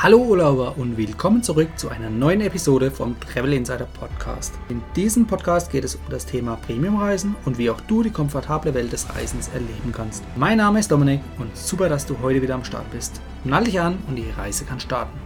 [0.00, 4.54] Hallo Urlauber und willkommen zurück zu einer neuen Episode vom Travel Insider Podcast.
[4.68, 8.74] In diesem Podcast geht es um das Thema Premiumreisen und wie auch du die komfortable
[8.74, 10.22] Welt des Reisens erleben kannst.
[10.36, 13.20] Mein Name ist Dominik und super, dass du heute wieder am Start bist.
[13.42, 15.18] Nall dich an und die Reise kann starten.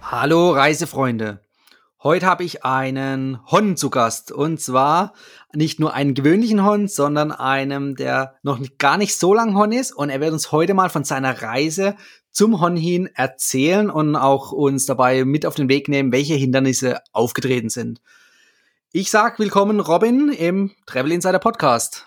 [0.00, 1.40] Hallo Reisefreunde.
[2.00, 5.14] Heute habe ich einen Hon zu Gast und zwar
[5.52, 9.90] nicht nur einen gewöhnlichen Hon, sondern einem, der noch gar nicht so lang Hon ist
[9.90, 11.96] und er wird uns heute mal von seiner Reise
[12.36, 17.70] zum Honhin erzählen und auch uns dabei mit auf den Weg nehmen, welche Hindernisse aufgetreten
[17.70, 18.02] sind.
[18.92, 22.06] Ich sag willkommen Robin im Travel Insider Podcast.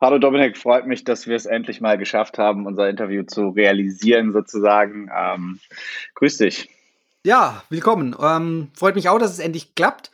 [0.00, 4.32] Hallo Dominik, freut mich, dass wir es endlich mal geschafft haben, unser Interview zu realisieren
[4.32, 5.10] sozusagen.
[5.12, 5.58] Ähm,
[6.14, 6.70] grüß dich.
[7.24, 8.14] Ja, willkommen.
[8.22, 10.12] Ähm, freut mich auch, dass es endlich klappt.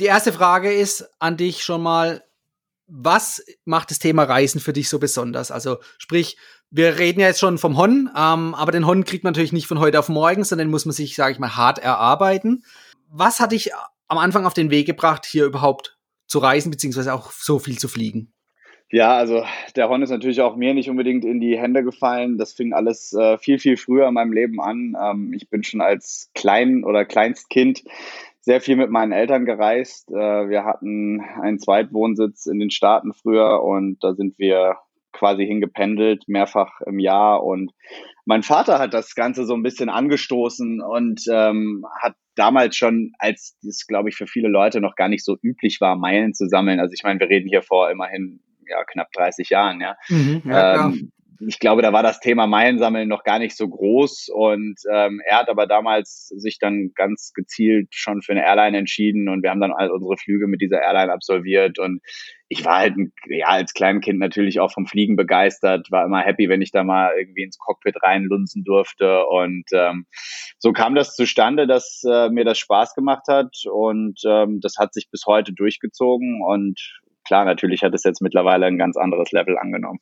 [0.00, 2.24] Die erste Frage ist an dich schon mal,
[2.88, 5.52] was macht das Thema Reisen für dich so besonders?
[5.52, 6.36] Also sprich,
[6.70, 9.66] wir reden ja jetzt schon vom Hon, ähm, aber den Hon kriegt man natürlich nicht
[9.66, 12.64] von heute auf morgen, sondern muss man sich, sage ich mal, hart erarbeiten.
[13.08, 13.70] Was hat dich
[14.08, 17.88] am Anfang auf den Weg gebracht, hier überhaupt zu reisen, beziehungsweise auch so viel zu
[17.88, 18.32] fliegen?
[18.92, 19.44] Ja, also
[19.76, 22.38] der Hon ist natürlich auch mir nicht unbedingt in die Hände gefallen.
[22.38, 24.96] Das fing alles äh, viel, viel früher in meinem Leben an.
[25.00, 27.84] Ähm, ich bin schon als Klein- oder Kleinstkind
[28.40, 30.10] sehr viel mit meinen Eltern gereist.
[30.10, 34.76] Äh, wir hatten einen Zweitwohnsitz in den Staaten früher und da sind wir
[35.12, 37.42] quasi hingependelt, mehrfach im Jahr.
[37.42, 37.72] Und
[38.24, 43.56] mein Vater hat das Ganze so ein bisschen angestoßen und ähm, hat damals schon, als
[43.66, 46.80] es, glaube ich, für viele Leute noch gar nicht so üblich war, Meilen zu sammeln.
[46.80, 49.96] Also ich meine, wir reden hier vor immerhin ja, knapp 30 Jahren, ja.
[50.08, 51.12] Mhm, ja ähm,
[51.46, 54.28] ich glaube, da war das Thema Meilensammeln noch gar nicht so groß.
[54.32, 59.28] Und ähm, er hat aber damals sich dann ganz gezielt schon für eine Airline entschieden.
[59.28, 61.78] Und wir haben dann all unsere Flüge mit dieser Airline absolviert.
[61.78, 62.02] Und
[62.48, 62.94] ich war halt
[63.28, 67.14] ja als Kleinkind natürlich auch vom Fliegen begeistert, war immer happy, wenn ich da mal
[67.16, 69.24] irgendwie ins Cockpit reinlunzen durfte.
[69.26, 70.06] Und ähm,
[70.58, 73.54] so kam das zustande, dass äh, mir das Spaß gemacht hat.
[73.72, 76.42] Und ähm, das hat sich bis heute durchgezogen.
[76.42, 80.00] Und klar, natürlich hat es jetzt mittlerweile ein ganz anderes Level angenommen.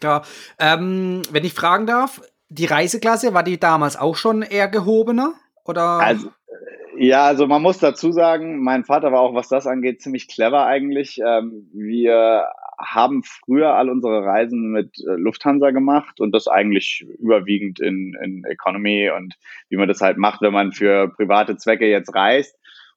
[0.00, 0.24] Klar.
[0.58, 5.34] Ähm, wenn ich fragen darf, die Reiseklasse, war die damals auch schon eher gehobener?
[5.64, 5.82] Oder?
[5.82, 6.28] Also,
[6.96, 10.28] äh, ja, also man muss dazu sagen, mein Vater war auch, was das angeht, ziemlich
[10.28, 11.20] clever eigentlich.
[11.24, 12.46] Ähm, wir
[12.78, 18.44] haben früher all unsere Reisen mit äh, Lufthansa gemacht und das eigentlich überwiegend in, in
[18.44, 19.36] Economy und
[19.68, 22.56] wie man das halt macht, wenn man für private Zwecke jetzt reist.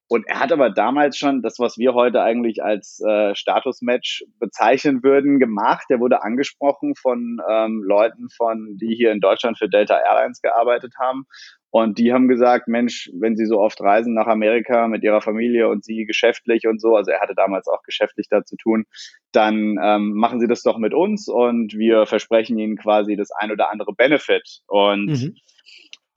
[0.09, 5.03] Und er hat aber damals schon das, was wir heute eigentlich als äh, Statusmatch bezeichnen
[5.03, 5.85] würden, gemacht.
[5.89, 10.93] Er wurde angesprochen von ähm, Leuten, von die hier in Deutschland für Delta Airlines gearbeitet
[10.97, 11.25] haben.
[11.69, 15.67] Und die haben gesagt, Mensch, wenn Sie so oft reisen nach Amerika mit Ihrer Familie
[15.67, 18.85] und Sie geschäftlich und so, also er hatte damals auch geschäftlich da zu tun,
[19.33, 23.51] dann ähm, machen Sie das doch mit uns und wir versprechen Ihnen quasi das ein
[23.51, 24.61] oder andere Benefit.
[24.67, 25.35] Und mhm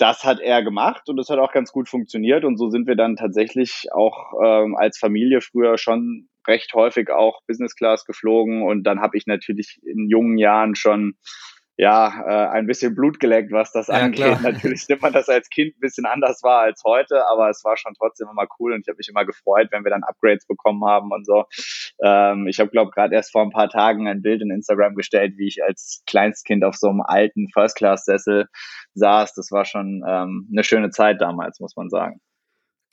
[0.00, 2.44] das hat er gemacht und das hat auch ganz gut funktioniert.
[2.44, 7.42] Und so sind wir dann tatsächlich auch ähm, als Familie früher schon recht häufig auch
[7.46, 8.62] Business Class geflogen.
[8.62, 11.16] Und dann habe ich natürlich in jungen Jahren schon
[11.80, 14.26] ja, äh, ein bisschen Blut geleckt, was das ja, angeht.
[14.26, 14.40] Klar.
[14.52, 17.78] Natürlich nimmt man das als Kind ein bisschen anders wahr als heute, aber es war
[17.78, 20.84] schon trotzdem immer cool und ich habe mich immer gefreut, wenn wir dann Upgrades bekommen
[20.84, 21.46] haben und so.
[22.04, 25.38] Ähm, ich habe, glaube gerade erst vor ein paar Tagen ein Bild in Instagram gestellt,
[25.38, 28.48] wie ich als Kleinstkind auf so einem alten First-Class-Sessel
[28.92, 29.32] saß.
[29.32, 32.20] Das war schon ähm, eine schöne Zeit damals, muss man sagen.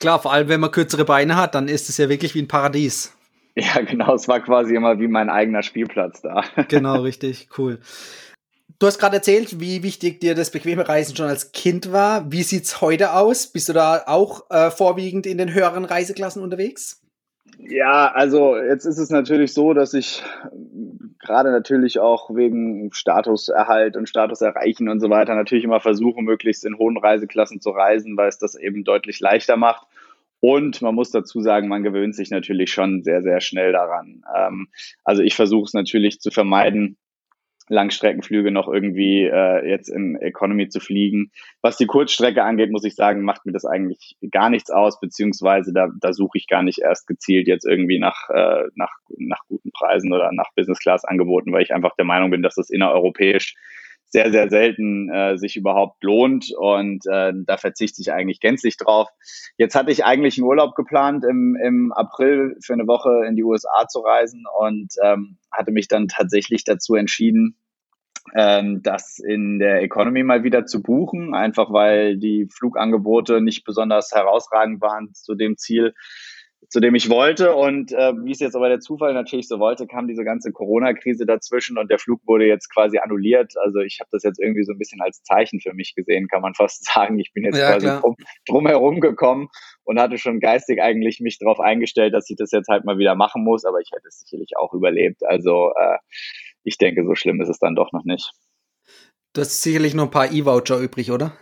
[0.00, 2.48] Klar, vor allem wenn man kürzere Beine hat, dann ist es ja wirklich wie ein
[2.48, 3.14] Paradies.
[3.60, 6.44] Ja, genau, es war quasi immer wie mein eigener Spielplatz da.
[6.68, 7.80] Genau, richtig, cool.
[8.80, 12.30] Du hast gerade erzählt, wie wichtig dir das bequeme Reisen schon als Kind war.
[12.30, 13.48] Wie sieht's heute aus?
[13.48, 17.02] Bist du da auch äh, vorwiegend in den höheren Reiseklassen unterwegs?
[17.58, 20.22] Ja, also jetzt ist es natürlich so, dass ich
[21.18, 26.64] gerade natürlich auch wegen Statuserhalt und Status erreichen und so weiter natürlich immer versuche, möglichst
[26.64, 29.88] in hohen Reiseklassen zu reisen, weil es das eben deutlich leichter macht.
[30.38, 34.22] Und man muss dazu sagen, man gewöhnt sich natürlich schon sehr, sehr schnell daran.
[34.36, 34.68] Ähm,
[35.02, 36.96] also ich versuche es natürlich zu vermeiden,
[37.68, 41.30] Langstreckenflüge noch irgendwie äh, jetzt in Economy zu fliegen.
[41.62, 45.72] Was die Kurzstrecke angeht, muss ich sagen, macht mir das eigentlich gar nichts aus, beziehungsweise
[45.72, 49.70] da, da suche ich gar nicht erst gezielt jetzt irgendwie nach, äh, nach, nach guten
[49.72, 53.54] Preisen oder nach Business Class Angeboten, weil ich einfach der Meinung bin, dass das innereuropäisch
[54.10, 59.08] sehr, sehr selten äh, sich überhaupt lohnt und äh, da verzichte ich eigentlich gänzlich drauf.
[59.58, 63.44] Jetzt hatte ich eigentlich einen Urlaub geplant, im, im April für eine Woche in die
[63.44, 67.56] USA zu reisen und ähm, hatte mich dann tatsächlich dazu entschieden,
[68.34, 74.12] ähm, das in der Economy mal wieder zu buchen, einfach weil die Flugangebote nicht besonders
[74.12, 75.94] herausragend waren zu dem Ziel
[76.68, 77.54] zu dem ich wollte.
[77.54, 81.24] Und äh, wie es jetzt aber der Zufall natürlich so wollte, kam diese ganze Corona-Krise
[81.24, 83.54] dazwischen und der Flug wurde jetzt quasi annulliert.
[83.64, 86.42] Also ich habe das jetzt irgendwie so ein bisschen als Zeichen für mich gesehen, kann
[86.42, 87.18] man fast sagen.
[87.18, 88.16] Ich bin jetzt ja, quasi drum,
[88.46, 89.48] drumherum gekommen
[89.84, 93.14] und hatte schon geistig eigentlich mich darauf eingestellt, dass ich das jetzt halt mal wieder
[93.14, 95.24] machen muss, aber ich hätte es sicherlich auch überlebt.
[95.24, 95.98] Also äh,
[96.64, 98.32] ich denke, so schlimm ist es dann doch noch nicht.
[99.32, 101.32] Du hast sicherlich noch ein paar E-Voucher übrig, oder?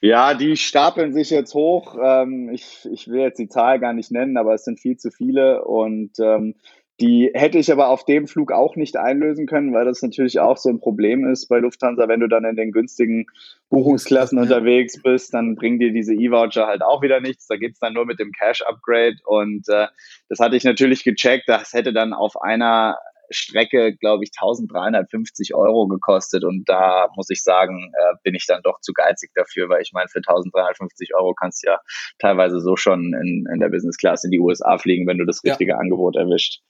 [0.00, 1.96] Ja, die stapeln sich jetzt hoch.
[2.02, 5.10] Ähm, ich, ich will jetzt die Zahl gar nicht nennen, aber es sind viel zu
[5.10, 6.54] viele und ähm,
[7.00, 10.58] die hätte ich aber auf dem Flug auch nicht einlösen können, weil das natürlich auch
[10.58, 13.24] so ein Problem ist bei Lufthansa, wenn du dann in den günstigen
[13.70, 17.46] Buchungsklassen unterwegs bist, dann bringen dir diese E-Voucher halt auch wieder nichts.
[17.46, 19.86] Da geht's dann nur mit dem Cash-Upgrade und äh,
[20.28, 21.48] das hatte ich natürlich gecheckt.
[21.48, 22.98] Das hätte dann auf einer
[23.30, 26.44] Strecke, glaube ich, 1350 Euro gekostet.
[26.44, 29.92] Und da muss ich sagen, äh, bin ich dann doch zu geizig dafür, weil ich
[29.92, 31.80] meine, für 1350 Euro kannst du ja
[32.18, 35.42] teilweise so schon in, in der Business Class in die USA fliegen, wenn du das
[35.44, 35.78] richtige ja.
[35.78, 36.60] Angebot erwischt.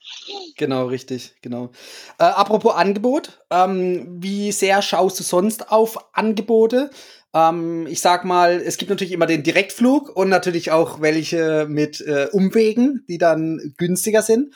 [0.57, 1.71] Genau, richtig, genau.
[2.19, 6.91] Äh, apropos Angebot, ähm, wie sehr schaust du sonst auf Angebote?
[7.33, 12.01] Ähm, ich sag mal, es gibt natürlich immer den Direktflug und natürlich auch welche mit
[12.01, 14.53] äh, Umwegen, die dann günstiger sind.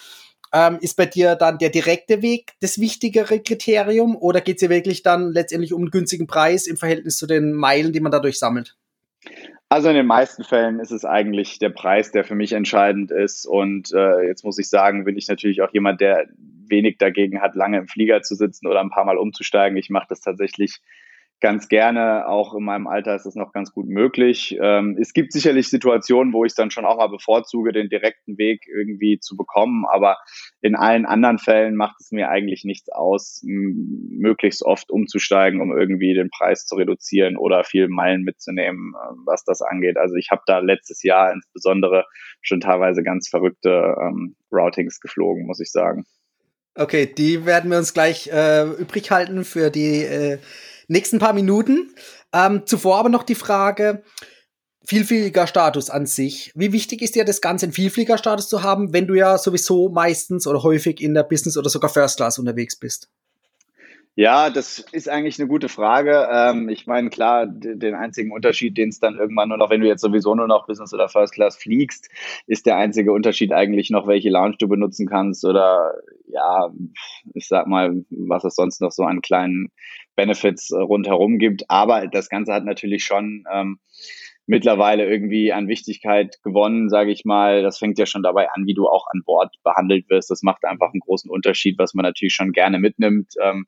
[0.58, 4.70] Ähm, ist bei dir dann der direkte Weg das wichtigere Kriterium oder geht es dir
[4.70, 8.40] wirklich dann letztendlich um einen günstigen Preis im Verhältnis zu den Meilen, die man dadurch
[8.40, 8.78] sammelt?
[9.68, 13.46] Also in den meisten Fällen ist es eigentlich der Preis, der für mich entscheidend ist.
[13.46, 16.28] Und äh, jetzt muss ich sagen, bin ich natürlich auch jemand, der
[16.70, 19.78] wenig dagegen hat, lange im Flieger zu sitzen oder ein paar Mal umzusteigen.
[19.78, 20.80] Ich mache das tatsächlich
[21.42, 22.28] ganz gerne.
[22.28, 24.58] Auch in meinem Alter ist es noch ganz gut möglich.
[24.62, 28.38] Ähm, es gibt sicherlich Situationen, wo ich es dann schon auch mal bevorzuge, den direkten
[28.38, 29.86] Weg irgendwie zu bekommen.
[29.92, 30.18] Aber
[30.62, 36.14] in allen anderen Fällen macht es mir eigentlich nichts aus, möglichst oft umzusteigen, um irgendwie
[36.14, 39.98] den Preis zu reduzieren oder viel Meilen mitzunehmen, äh, was das angeht.
[39.98, 42.06] Also ich habe da letztes Jahr insbesondere
[42.42, 46.06] schon teilweise ganz verrückte ähm, Routings geflogen, muss ich sagen.
[46.78, 50.40] Okay, die werden wir uns gleich äh, übrig halten für die äh,
[50.88, 51.94] nächsten paar Minuten.
[52.34, 54.04] Ähm, zuvor aber noch die Frage,
[54.88, 56.52] Vielfliegerstatus an sich.
[56.54, 60.46] Wie wichtig ist dir das Ganze, einen Vielfliegerstatus zu haben, wenn du ja sowieso meistens
[60.46, 63.10] oder häufig in der Business oder sogar First Class unterwegs bist?
[64.18, 66.30] Ja, das ist eigentlich eine gute Frage.
[66.32, 69.88] Ähm, ich meine, klar, den einzigen Unterschied, den es dann irgendwann nur noch, wenn du
[69.88, 72.10] jetzt sowieso nur noch Business oder First Class fliegst,
[72.48, 75.96] ist der einzige Unterschied eigentlich noch, welche Lounge du benutzen kannst oder
[76.28, 76.72] ja,
[77.34, 79.72] ich sag mal, was es sonst noch so an kleinen
[80.16, 81.70] Benefits äh, rundherum gibt.
[81.70, 83.80] Aber das Ganze hat natürlich schon ähm,
[84.48, 87.64] mittlerweile irgendwie an Wichtigkeit gewonnen, sage ich mal.
[87.64, 90.30] Das fängt ja schon dabei an, wie du auch an Bord behandelt wirst.
[90.30, 93.34] Das macht einfach einen großen Unterschied, was man natürlich schon gerne mitnimmt.
[93.42, 93.66] Ähm,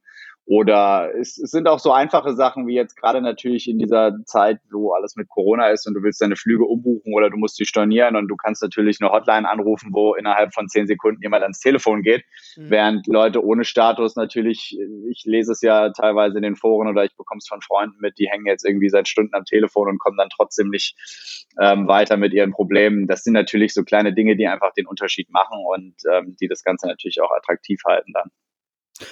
[0.47, 4.59] oder es, es sind auch so einfache Sachen wie jetzt gerade natürlich in dieser Zeit,
[4.71, 7.65] wo alles mit Corona ist und du willst deine Flüge umbuchen oder du musst die
[7.65, 11.59] stornieren und du kannst natürlich eine Hotline anrufen, wo innerhalb von zehn Sekunden jemand ans
[11.59, 12.23] Telefon geht,
[12.55, 12.69] mhm.
[12.69, 14.79] während Leute ohne Status natürlich,
[15.11, 18.17] ich lese es ja teilweise in den Foren oder ich bekomme es von Freunden mit,
[18.17, 20.95] die hängen jetzt irgendwie seit Stunden am Telefon und kommen dann trotzdem nicht
[21.59, 23.07] ähm, weiter mit ihren Problemen.
[23.07, 26.63] Das sind natürlich so kleine Dinge, die einfach den Unterschied machen und ähm, die das
[26.63, 28.31] Ganze natürlich auch attraktiv halten dann.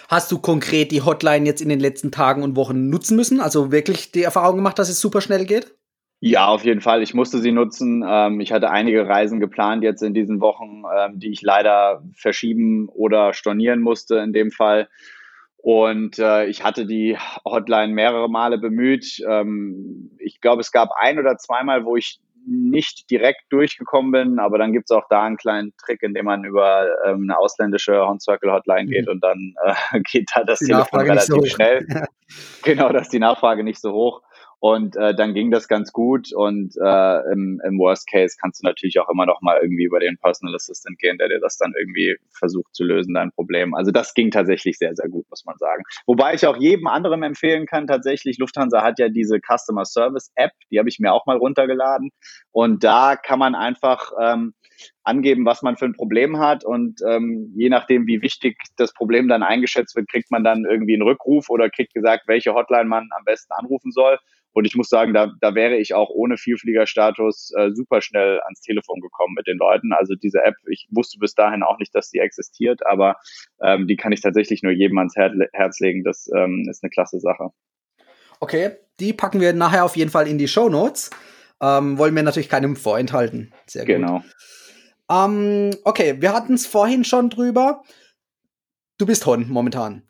[0.08, 3.40] Hast du konkret die Hotline jetzt in den letzten Tagen und Wochen nutzen müssen?
[3.40, 5.76] Also wirklich die Erfahrung gemacht, dass es super schnell geht?
[6.22, 7.04] Ja, auf jeden Fall.
[7.04, 8.04] Ich musste sie nutzen.
[8.08, 12.90] Ähm, ich hatte einige Reisen geplant jetzt in diesen Wochen, ähm, die ich leider verschieben
[12.90, 14.88] oder stornieren musste in dem Fall.
[15.58, 19.20] Und äh, ich hatte die Hotline mehrere Male bemüht.
[19.28, 24.58] Ähm, ich glaube, es gab ein oder zweimal, wo ich nicht direkt durchgekommen bin, aber
[24.58, 29.06] dann gibt's auch da einen kleinen Trick, indem man über ähm, eine ausländische Horn-Circle-Hotline geht
[29.08, 29.14] mhm.
[29.14, 31.88] und dann äh, geht da das die Telefon Nachfrage relativ so schnell.
[32.64, 34.22] genau, dass die Nachfrage nicht so hoch.
[34.66, 36.34] Und äh, dann ging das ganz gut.
[36.34, 40.00] Und äh, im, im Worst Case kannst du natürlich auch immer noch mal irgendwie über
[40.00, 43.76] den Personal Assistant gehen, der dir das dann irgendwie versucht zu lösen, dein Problem.
[43.76, 45.84] Also das ging tatsächlich sehr, sehr gut, muss man sagen.
[46.08, 50.54] Wobei ich auch jedem anderen empfehlen kann, tatsächlich, Lufthansa hat ja diese Customer Service App,
[50.72, 52.10] die habe ich mir auch mal runtergeladen.
[52.52, 54.56] Und da kann man einfach ähm,
[55.04, 59.28] angeben, was man für ein Problem hat und ähm, je nachdem, wie wichtig das Problem
[59.28, 63.08] dann eingeschätzt wird, kriegt man dann irgendwie einen Rückruf oder kriegt gesagt, welche Hotline man
[63.16, 64.18] am besten anrufen soll.
[64.56, 68.62] Und ich muss sagen, da, da wäre ich auch ohne Vielfliegerstatus äh, super schnell ans
[68.62, 69.92] Telefon gekommen mit den Leuten.
[69.92, 73.18] Also diese App, ich wusste bis dahin auch nicht, dass die existiert, aber
[73.62, 76.06] ähm, die kann ich tatsächlich nur jedem ans Her Herz legen.
[76.06, 77.50] Das ähm, ist eine klasse Sache.
[78.40, 81.10] Okay, die packen wir nachher auf jeden Fall in die Show Notes.
[81.62, 83.54] Ähm, wollen wir natürlich keinem vorenthalten.
[83.68, 83.96] Sehr gut.
[83.96, 84.24] Genau.
[85.12, 87.84] Ähm, okay, wir hatten es vorhin schon drüber.
[88.98, 90.04] Du bist Hon momentan.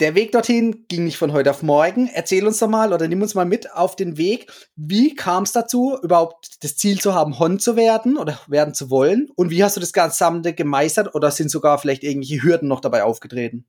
[0.00, 2.08] Der Weg dorthin ging nicht von heute auf morgen.
[2.12, 4.50] Erzähl uns doch mal oder nimm uns mal mit auf den Weg.
[4.76, 8.90] Wie kam es dazu, überhaupt das Ziel zu haben, Hon zu werden oder werden zu
[8.90, 9.30] wollen?
[9.36, 13.04] Und wie hast du das Gesamte gemeistert oder sind sogar vielleicht irgendwelche Hürden noch dabei
[13.04, 13.64] aufgetreten?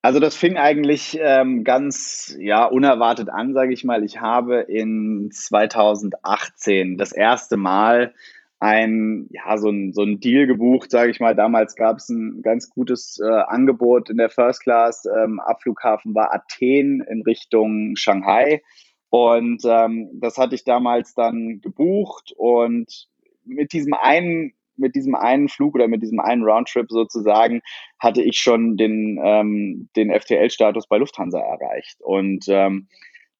[0.00, 4.04] Also das fing eigentlich ähm, ganz ja unerwartet an, sage ich mal.
[4.04, 8.14] Ich habe in 2018 das erste Mal
[8.58, 11.34] ein, ja, so ein, so ein Deal gebucht, sage ich mal.
[11.34, 15.04] Damals gab es ein ganz gutes äh, Angebot in der First Class.
[15.04, 18.62] Ähm, Abflughafen war Athen in Richtung Shanghai.
[19.10, 23.08] Und ähm, das hatte ich damals dann gebucht und
[23.44, 27.62] mit diesem einen mit diesem einen Flug oder mit diesem einen Roundtrip sozusagen
[27.98, 32.02] hatte ich schon den, ähm, den FTL-Status bei Lufthansa erreicht.
[32.02, 32.88] Und ähm,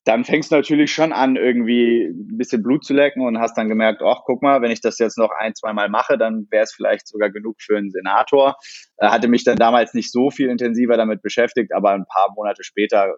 [0.06, 3.68] dann fängst du natürlich schon an, irgendwie ein bisschen Blut zu lecken und hast dann
[3.68, 6.62] gemerkt, ach, guck mal, wenn ich das jetzt noch ein, zwei Mal mache, dann wäre
[6.62, 8.54] es vielleicht sogar genug für einen Senator.
[8.98, 12.62] Äh, hatte mich dann damals nicht so viel intensiver damit beschäftigt, aber ein paar Monate
[12.62, 13.16] später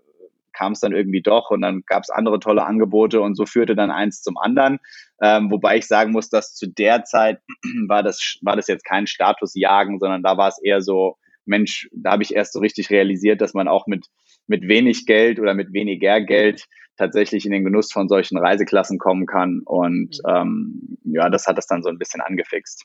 [0.55, 3.77] kam es dann irgendwie doch und dann gab es andere tolle Angebote und so führte
[3.77, 4.79] dann eins zum anderen.
[5.23, 7.41] Ähm, wobei ich sagen muss, dass zu der Zeit
[7.87, 12.13] war das, war das jetzt kein Statusjagen, sondern da war es eher so, Mensch, da
[12.13, 14.07] habe ich erst so richtig realisiert, dass man auch mit,
[14.49, 16.65] mit wenig Geld oder mit weniger Geld
[16.97, 19.63] tatsächlich in den Genuss von solchen Reiseklassen kommen kann.
[19.65, 20.35] Und mhm.
[20.35, 22.85] ähm, ja, das hat das dann so ein bisschen angefixt.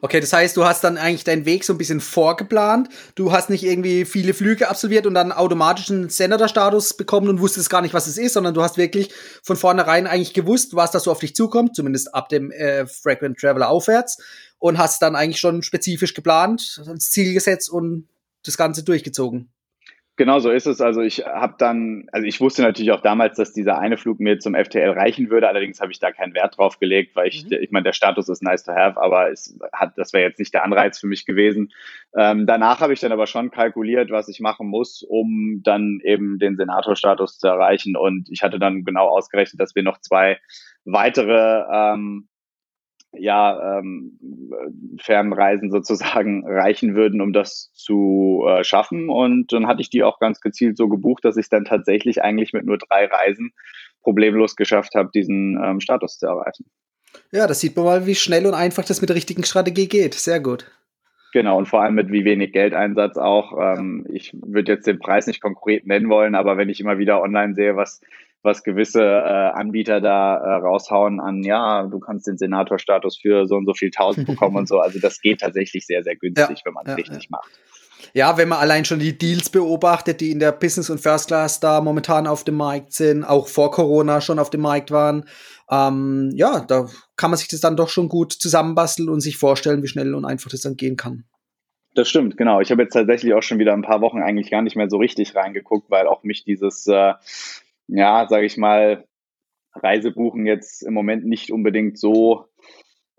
[0.00, 2.88] Okay, das heißt, du hast dann eigentlich deinen Weg so ein bisschen vorgeplant.
[3.14, 7.68] Du hast nicht irgendwie viele Flüge absolviert und dann automatisch einen Senator-Status bekommen und wusstest
[7.68, 11.00] gar nicht, was es ist, sondern du hast wirklich von vornherein eigentlich gewusst, was da
[11.00, 14.16] so auf dich zukommt, zumindest ab dem äh, Frequent Traveler aufwärts
[14.58, 18.08] und hast dann eigentlich schon spezifisch geplant, das Ziel gesetzt und
[18.44, 19.50] das Ganze durchgezogen.
[20.18, 20.80] Genau so ist es.
[20.80, 24.38] Also ich habe dann, also ich wusste natürlich auch damals, dass dieser eine Flug mir
[24.38, 25.46] zum FTL reichen würde.
[25.46, 27.58] Allerdings habe ich da keinen Wert drauf gelegt, weil ich, mhm.
[27.60, 30.54] ich meine, der Status ist nice to have, aber es hat, das wäre jetzt nicht
[30.54, 31.70] der Anreiz für mich gewesen.
[32.16, 36.38] Ähm, danach habe ich dann aber schon kalkuliert, was ich machen muss, um dann eben
[36.38, 37.94] den Senatorstatus zu erreichen.
[37.94, 40.38] Und ich hatte dann genau ausgerechnet, dass wir noch zwei
[40.86, 42.28] weitere ähm,
[43.18, 44.18] ja, ähm,
[45.00, 49.08] Fernreisen sozusagen reichen würden, um das zu äh, schaffen.
[49.08, 52.52] Und dann hatte ich die auch ganz gezielt so gebucht, dass ich dann tatsächlich eigentlich
[52.52, 53.52] mit nur drei Reisen
[54.02, 56.66] problemlos geschafft habe, diesen ähm, Status zu erreichen.
[57.32, 60.14] Ja, das sieht man mal, wie schnell und einfach das mit der richtigen Strategie geht.
[60.14, 60.70] Sehr gut.
[61.32, 63.52] Genau, und vor allem mit wie wenig Geldeinsatz auch.
[63.60, 67.20] Ähm, ich würde jetzt den Preis nicht konkret nennen wollen, aber wenn ich immer wieder
[67.20, 68.00] online sehe, was
[68.46, 73.56] was gewisse äh, Anbieter da äh, raushauen an, ja, du kannst den Senatorstatus für so
[73.56, 74.80] und so viel tausend bekommen und so.
[74.80, 77.28] Also das geht tatsächlich sehr, sehr günstig, ja, wenn man es ja, richtig ja.
[77.30, 77.50] macht.
[78.14, 81.60] Ja, wenn man allein schon die Deals beobachtet, die in der Business und First Class
[81.60, 85.24] da momentan auf dem Markt sind, auch vor Corona schon auf dem Markt waren,
[85.70, 86.86] ähm, ja, da
[87.16, 90.24] kann man sich das dann doch schon gut zusammenbasteln und sich vorstellen, wie schnell und
[90.24, 91.24] einfach das dann gehen kann.
[91.94, 92.60] Das stimmt, genau.
[92.60, 94.98] Ich habe jetzt tatsächlich auch schon wieder ein paar Wochen eigentlich gar nicht mehr so
[94.98, 97.14] richtig reingeguckt, weil auch mich dieses äh,
[97.88, 99.04] ja, sage ich mal,
[99.74, 102.46] Reisebuchen jetzt im Moment nicht unbedingt so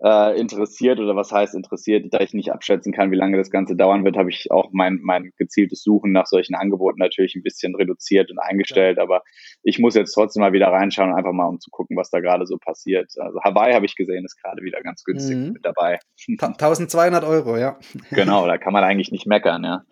[0.02, 3.74] äh, interessiert oder was heißt interessiert, da ich nicht abschätzen kann, wie lange das Ganze
[3.74, 7.74] dauern wird, habe ich auch mein, mein gezieltes Suchen nach solchen Angeboten natürlich ein bisschen
[7.74, 8.98] reduziert und eingestellt.
[8.98, 9.02] Ja.
[9.02, 9.22] Aber
[9.62, 12.46] ich muss jetzt trotzdem mal wieder reinschauen, einfach mal um zu gucken, was da gerade
[12.46, 13.12] so passiert.
[13.18, 15.52] Also Hawaii habe ich gesehen, ist gerade wieder ganz günstig mhm.
[15.52, 15.98] mit dabei.
[16.28, 17.78] 1200 Euro, ja.
[18.10, 19.82] Genau, da kann man eigentlich nicht meckern, ja.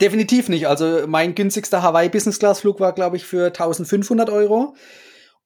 [0.00, 0.66] Definitiv nicht.
[0.66, 4.74] Also mein günstigster Hawaii Business Class Flug war, glaube ich, für 1500 Euro.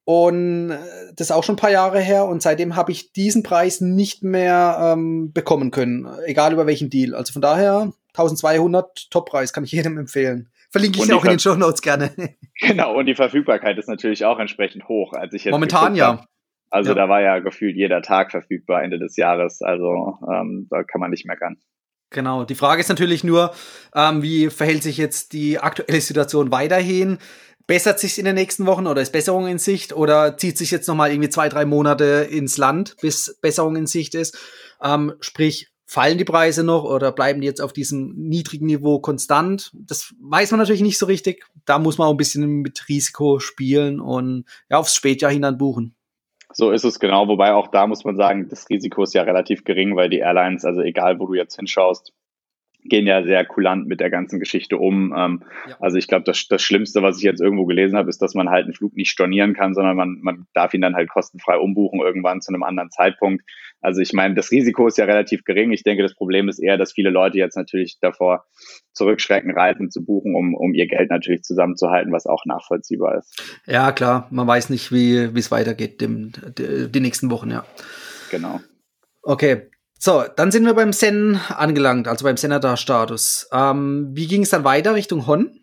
[0.03, 0.77] Und äh,
[1.15, 2.25] das ist auch schon ein paar Jahre her.
[2.25, 6.07] Und seitdem habe ich diesen Preis nicht mehr ähm, bekommen können.
[6.25, 7.13] Egal über welchen Deal.
[7.13, 10.49] Also von daher 1200 Top-Preis kann ich jedem empfehlen.
[10.71, 12.11] Verlinke ich dir auch in den Show Notes gerne.
[12.63, 12.95] Genau.
[12.95, 15.13] Und die Verfügbarkeit ist natürlich auch entsprechend hoch.
[15.13, 16.09] Als ich jetzt Momentan ja.
[16.09, 16.27] Hab,
[16.69, 16.95] also ja.
[16.95, 19.63] da war ja gefühlt jeder Tag verfügbar Ende des Jahres.
[19.63, 21.57] Also ähm, da kann man nicht meckern.
[22.11, 22.43] Genau.
[22.43, 23.53] Die Frage ist natürlich nur,
[23.95, 27.17] ähm, wie verhält sich jetzt die aktuelle Situation weiterhin?
[27.67, 30.87] Bessert sich in den nächsten Wochen oder ist Besserung in Sicht oder zieht sich jetzt
[30.87, 34.37] noch mal irgendwie zwei, drei Monate ins Land, bis Besserung in Sicht ist?
[34.83, 39.71] Ähm, sprich, fallen die Preise noch oder bleiben die jetzt auf diesem niedrigen Niveau konstant?
[39.73, 41.45] Das weiß man natürlich nicht so richtig.
[41.65, 45.95] Da muss man auch ein bisschen mit Risiko spielen und ja, aufs Spätjahr hinein buchen.
[46.53, 49.63] So ist es genau, wobei auch da muss man sagen, das Risiko ist ja relativ
[49.63, 52.13] gering, weil die Airlines, also egal wo du jetzt hinschaust,
[52.83, 55.13] gehen ja sehr kulant mit der ganzen Geschichte um.
[55.15, 55.77] Ähm, ja.
[55.79, 58.49] Also ich glaube, das, das Schlimmste, was ich jetzt irgendwo gelesen habe, ist, dass man
[58.49, 61.99] halt einen Flug nicht stornieren kann, sondern man, man darf ihn dann halt kostenfrei umbuchen
[61.99, 63.43] irgendwann zu einem anderen Zeitpunkt.
[63.81, 65.71] Also ich meine, das Risiko ist ja relativ gering.
[65.71, 68.45] Ich denke, das Problem ist eher, dass viele Leute jetzt natürlich davor
[68.93, 73.59] zurückschrecken, Reisen zu buchen, um, um ihr Geld natürlich zusammenzuhalten, was auch nachvollziehbar ist.
[73.65, 74.27] Ja, klar.
[74.29, 77.65] Man weiß nicht, wie wie es weitergeht dem, die, die nächsten Wochen, ja.
[78.29, 78.59] Genau.
[79.23, 79.70] Okay,
[80.03, 83.49] so, dann sind wir beim Sen angelangt, also beim Senator-Status.
[83.53, 85.59] Ähm, wie ging es dann weiter Richtung Hon?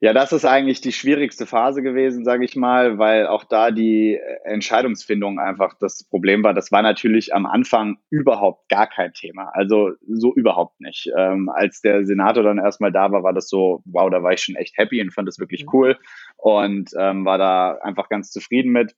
[0.00, 4.18] Ja, das ist eigentlich die schwierigste Phase gewesen, sage ich mal, weil auch da die
[4.42, 6.52] Entscheidungsfindung einfach das Problem war.
[6.52, 9.50] Das war natürlich am Anfang überhaupt gar kein Thema.
[9.54, 11.08] Also so überhaupt nicht.
[11.16, 14.40] Ähm, als der Senator dann erstmal da war, war das so, wow, da war ich
[14.40, 15.70] schon echt happy und fand das wirklich mhm.
[15.72, 15.98] cool
[16.38, 18.96] und ähm, war da einfach ganz zufrieden mit.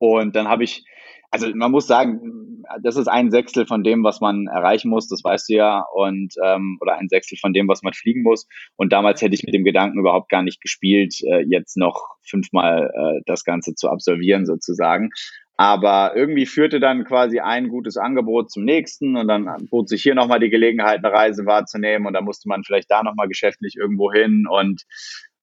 [0.00, 0.84] Und dann habe ich
[1.30, 5.22] also man muss sagen, das ist ein Sechstel von dem, was man erreichen muss, das
[5.22, 8.48] weißt du ja, und ähm, oder ein Sechstel von dem, was man fliegen muss.
[8.76, 12.90] Und damals hätte ich mit dem Gedanken überhaupt gar nicht gespielt, äh, jetzt noch fünfmal
[12.92, 15.10] äh, das Ganze zu absolvieren sozusagen.
[15.56, 20.14] Aber irgendwie führte dann quasi ein gutes Angebot zum nächsten und dann bot sich hier
[20.14, 24.10] nochmal die Gelegenheit, eine Reise wahrzunehmen und dann musste man vielleicht da nochmal geschäftlich irgendwo
[24.10, 24.84] hin und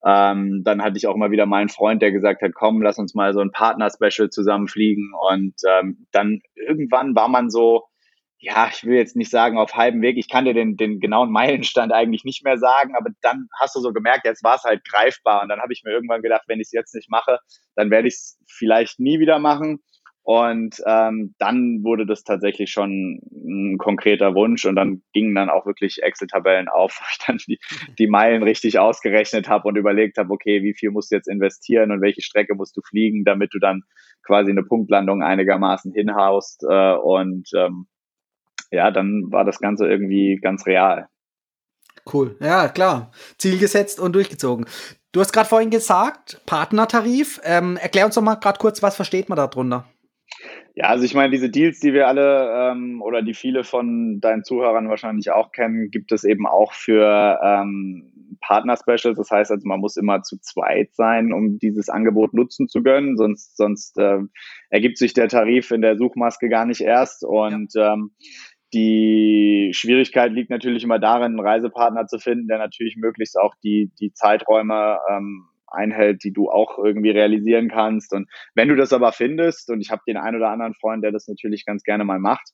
[0.06, 2.98] ähm, dann hatte ich auch immer wieder mal einen Freund, der gesagt hat, komm, lass
[2.98, 5.12] uns mal so ein Partner-Special zusammenfliegen.
[5.30, 7.84] Und ähm, dann irgendwann war man so,
[8.40, 10.18] ja, ich will jetzt nicht sagen auf halbem Weg.
[10.18, 13.80] Ich kann dir den, den genauen Meilenstand eigentlich nicht mehr sagen, aber dann hast du
[13.80, 15.42] so gemerkt, jetzt war es halt greifbar.
[15.42, 17.40] Und dann habe ich mir irgendwann gedacht, wenn ich es jetzt nicht mache,
[17.76, 19.80] dann werde ich es vielleicht nie wieder machen.
[20.28, 25.66] Und ähm, dann wurde das tatsächlich schon ein konkreter Wunsch und dann gingen dann auch
[25.66, 27.58] wirklich Excel-Tabellen auf, wo ich dann die,
[27.98, 31.92] die Meilen richtig ausgerechnet habe und überlegt habe, okay, wie viel musst du jetzt investieren
[31.92, 33.84] und welche Strecke musst du fliegen, damit du dann
[34.22, 36.66] quasi eine Punktlandung einigermaßen hinhaust.
[36.70, 37.88] Äh, und ähm,
[38.70, 41.08] ja, dann war das Ganze irgendwie ganz real.
[42.12, 43.12] Cool, ja klar.
[43.38, 44.66] Ziel gesetzt und durchgezogen.
[45.14, 47.40] Du hast gerade vorhin gesagt, Partnertarif.
[47.46, 49.86] Ähm, erklär uns doch mal gerade kurz, was versteht man darunter?
[50.80, 54.44] Ja, also ich meine, diese Deals, die wir alle ähm, oder die viele von deinen
[54.44, 59.18] Zuhörern wahrscheinlich auch kennen, gibt es eben auch für ähm, Partner-Specials.
[59.18, 63.18] Das heißt also, man muss immer zu zweit sein, um dieses Angebot nutzen zu können.
[63.18, 64.20] Sonst, sonst äh,
[64.70, 67.26] ergibt sich der Tarif in der Suchmaske gar nicht erst.
[67.26, 67.94] Und ja.
[67.94, 68.12] ähm,
[68.72, 73.92] die Schwierigkeit liegt natürlich immer darin, einen Reisepartner zu finden, der natürlich möglichst auch die,
[74.00, 78.14] die Zeiträume ähm, einhält, die du auch irgendwie realisieren kannst.
[78.14, 81.12] Und wenn du das aber findest, und ich habe den einen oder anderen Freund, der
[81.12, 82.50] das natürlich ganz gerne mal macht,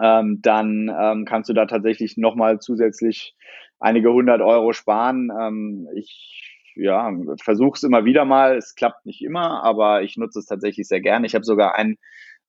[0.00, 3.34] ähm, dann ähm, kannst du da tatsächlich nochmal zusätzlich
[3.80, 5.30] einige hundert Euro sparen.
[5.38, 8.56] Ähm, ich ja, versuche es immer wieder mal.
[8.56, 11.26] Es klappt nicht immer, aber ich nutze es tatsächlich sehr gerne.
[11.26, 11.98] Ich habe sogar einen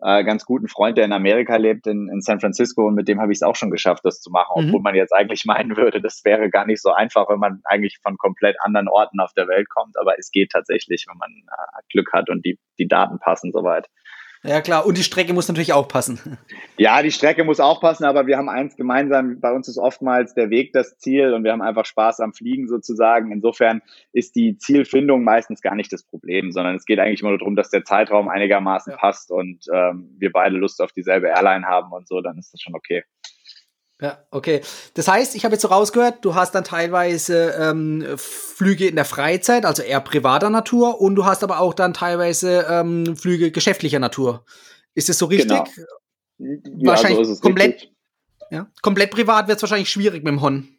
[0.02, 3.20] äh, ganz guten Freund, der in Amerika lebt, in, in San Francisco, und mit dem
[3.20, 4.68] habe ich es auch schon geschafft, das zu machen, mhm.
[4.70, 8.00] obwohl man jetzt eigentlich meinen würde, das wäre gar nicht so einfach, wenn man eigentlich
[8.02, 9.98] von komplett anderen Orten auf der Welt kommt.
[10.00, 13.88] Aber es geht tatsächlich, wenn man äh, Glück hat und die, die Daten passen soweit.
[14.42, 14.86] Ja, klar.
[14.86, 16.38] Und die Strecke muss natürlich auch passen.
[16.78, 19.42] Ja, die Strecke muss auch passen, aber wir haben eins gemeinsam.
[19.42, 22.70] Bei uns ist oftmals der Weg das Ziel und wir haben einfach Spaß am Fliegen
[22.70, 23.34] sozusagen.
[23.34, 23.82] Insofern
[24.14, 27.58] ist die Zielfindung meistens gar nicht das Problem, sondern es geht eigentlich immer nur darum,
[27.58, 28.98] dass der Zeitraum einigermaßen ja.
[28.98, 32.62] passt und ähm, wir beide Lust auf dieselbe Airline haben und so, dann ist das
[32.62, 33.04] schon okay.
[34.02, 34.62] Ja, okay.
[34.94, 39.04] Das heißt, ich habe jetzt so rausgehört, du hast dann teilweise ähm, Flüge in der
[39.04, 44.00] Freizeit, also eher privater Natur, und du hast aber auch dann teilweise ähm, Flüge geschäftlicher
[44.00, 44.46] Natur.
[44.96, 45.60] Ist das so richtig?
[46.38, 46.92] Genau.
[46.92, 47.92] Wahrscheinlich so komplett, richtig.
[48.52, 50.70] ja, komplett privat wird es wahrscheinlich schwierig mit dem Hon.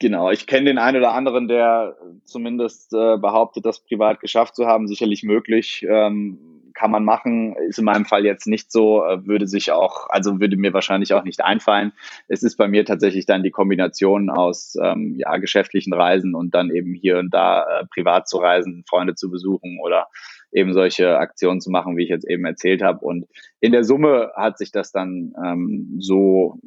[0.00, 4.66] Genau, ich kenne den einen oder anderen, der zumindest äh, behauptet, das privat geschafft zu
[4.66, 4.88] haben.
[4.88, 5.86] Sicherlich möglich.
[5.88, 10.08] Ähm, kann man machen, ist in meinem Fall jetzt nicht so, äh, würde sich auch,
[10.10, 11.92] also würde mir wahrscheinlich auch nicht einfallen.
[12.28, 16.70] Es ist bei mir tatsächlich dann die Kombination aus ähm, ja, geschäftlichen Reisen und dann
[16.70, 20.08] eben hier und da äh, privat zu reisen, Freunde zu besuchen oder
[20.52, 23.04] eben solche Aktionen zu machen, wie ich jetzt eben erzählt habe.
[23.04, 23.26] Und
[23.60, 26.58] in der Summe hat sich das dann ähm, so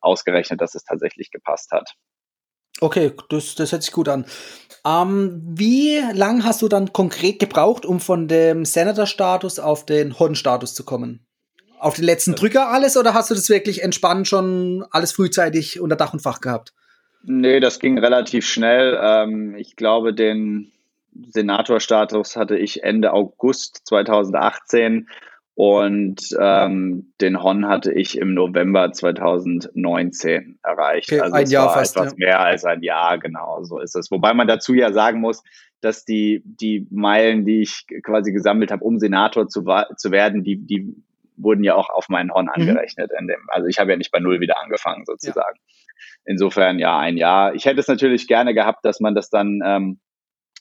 [0.00, 1.94] ausgerechnet, dass es tatsächlich gepasst hat.
[2.80, 4.24] Okay, das, das hört sich gut an.
[4.86, 10.74] Ähm, wie lang hast du dann konkret gebraucht, um von dem Senator-Status auf den Hon-Status
[10.74, 11.26] zu kommen?
[11.80, 15.96] Auf den letzten Drücker alles oder hast du das wirklich entspannt schon alles frühzeitig unter
[15.96, 16.72] Dach und Fach gehabt?
[17.22, 18.98] Nee, das ging relativ schnell.
[19.00, 20.72] Ähm, ich glaube, den
[21.32, 25.08] Senator-Status hatte ich Ende August 2018
[25.58, 31.10] und ähm, den Hon hatte ich im November 2019 erreicht.
[31.10, 32.26] Okay, also ein Jahr fast, etwas ja.
[32.26, 34.08] mehr als ein Jahr, genau, so ist es.
[34.12, 35.42] Wobei man dazu ja sagen muss,
[35.80, 39.64] dass die, die Meilen, die ich quasi gesammelt habe, um Senator zu,
[39.96, 40.94] zu werden, die, die
[41.36, 42.52] wurden ja auch auf meinen Hon mhm.
[42.52, 43.10] angerechnet.
[43.18, 45.58] In dem, also ich habe ja nicht bei Null wieder angefangen, sozusagen.
[45.58, 46.22] Ja.
[46.24, 47.56] Insofern ja, ein Jahr.
[47.56, 49.98] Ich hätte es natürlich gerne gehabt, dass man das dann ähm,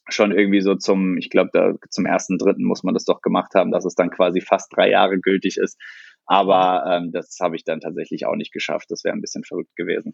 [0.10, 3.54] schon irgendwie so zum, ich glaube, da, zum ersten, dritten muss man das doch gemacht
[3.56, 5.78] haben, dass es dann quasi fast drei Jahre gültig ist.
[6.26, 8.88] Aber ähm, das habe ich dann tatsächlich auch nicht geschafft.
[8.90, 10.14] Das wäre ein bisschen verrückt gewesen.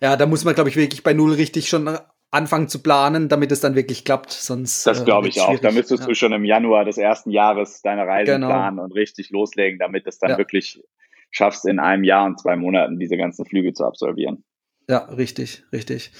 [0.00, 1.98] Ja, da muss man, glaube ich, wirklich bei Null richtig schon
[2.30, 4.32] anfangen zu planen, damit es dann wirklich klappt.
[4.32, 4.86] Sonst.
[4.86, 5.58] Das glaube äh, ich auch.
[5.58, 6.08] Da müsstest ja.
[6.08, 8.48] du schon im Januar des ersten Jahres deine Reise genau.
[8.48, 10.38] planen und richtig loslegen, damit es dann ja.
[10.38, 10.82] wirklich
[11.30, 14.44] schaffst, in einem Jahr und zwei Monaten diese ganzen Flüge zu absolvieren.
[14.88, 16.12] Ja, richtig, richtig.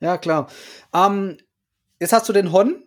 [0.00, 0.48] Ja, klar.
[0.94, 1.38] Ähm,
[2.00, 2.84] jetzt hast du den Hon.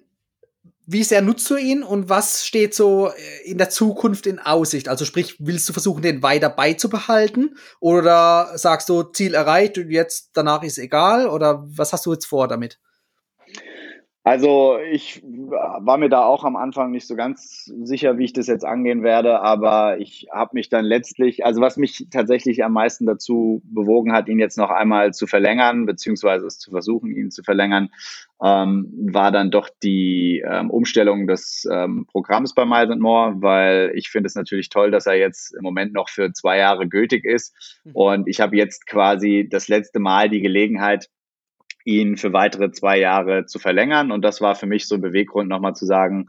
[0.87, 4.89] Wie sehr nutzt du ihn und was steht so äh, in der Zukunft in Aussicht?
[4.89, 10.31] Also sprich, willst du versuchen, den weiter beizubehalten oder sagst du Ziel erreicht und jetzt
[10.33, 12.79] danach ist egal oder was hast du jetzt vor damit?
[14.23, 18.45] Also ich war mir da auch am Anfang nicht so ganz sicher, wie ich das
[18.45, 23.07] jetzt angehen werde, aber ich habe mich dann letztlich, also was mich tatsächlich am meisten
[23.07, 27.41] dazu bewogen hat, ihn jetzt noch einmal zu verlängern, beziehungsweise es zu versuchen, ihn zu
[27.41, 27.89] verlängern,
[28.43, 34.09] ähm, war dann doch die ähm, Umstellung des ähm, Programms bei Miles More, weil ich
[34.09, 37.81] finde es natürlich toll, dass er jetzt im Moment noch für zwei Jahre gültig ist
[37.85, 37.91] mhm.
[37.93, 41.09] und ich habe jetzt quasi das letzte Mal die Gelegenheit,
[41.85, 44.11] ihn für weitere zwei Jahre zu verlängern.
[44.11, 46.27] Und das war für mich so ein Beweggrund, nochmal zu sagen,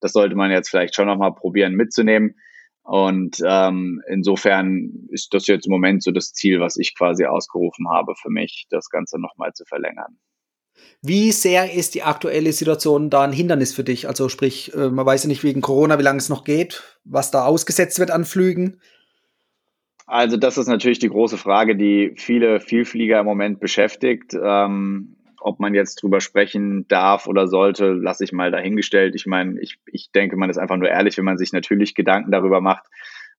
[0.00, 2.36] das sollte man jetzt vielleicht schon nochmal probieren mitzunehmen.
[2.82, 7.88] Und ähm, insofern ist das jetzt im Moment so das Ziel, was ich quasi ausgerufen
[7.88, 10.18] habe für mich, das Ganze nochmal zu verlängern.
[11.00, 14.08] Wie sehr ist die aktuelle Situation da ein Hindernis für dich?
[14.08, 17.30] Also sprich, äh, man weiß ja nicht wegen Corona, wie lange es noch geht, was
[17.30, 18.80] da ausgesetzt wird an Flügen.
[20.12, 24.34] Also das ist natürlich die große Frage, die viele Vielflieger im Moment beschäftigt.
[24.34, 29.14] Ähm, ob man jetzt drüber sprechen darf oder sollte, lasse ich mal dahingestellt.
[29.14, 32.30] Ich meine, ich, ich denke, man ist einfach nur ehrlich, wenn man sich natürlich Gedanken
[32.30, 32.84] darüber macht,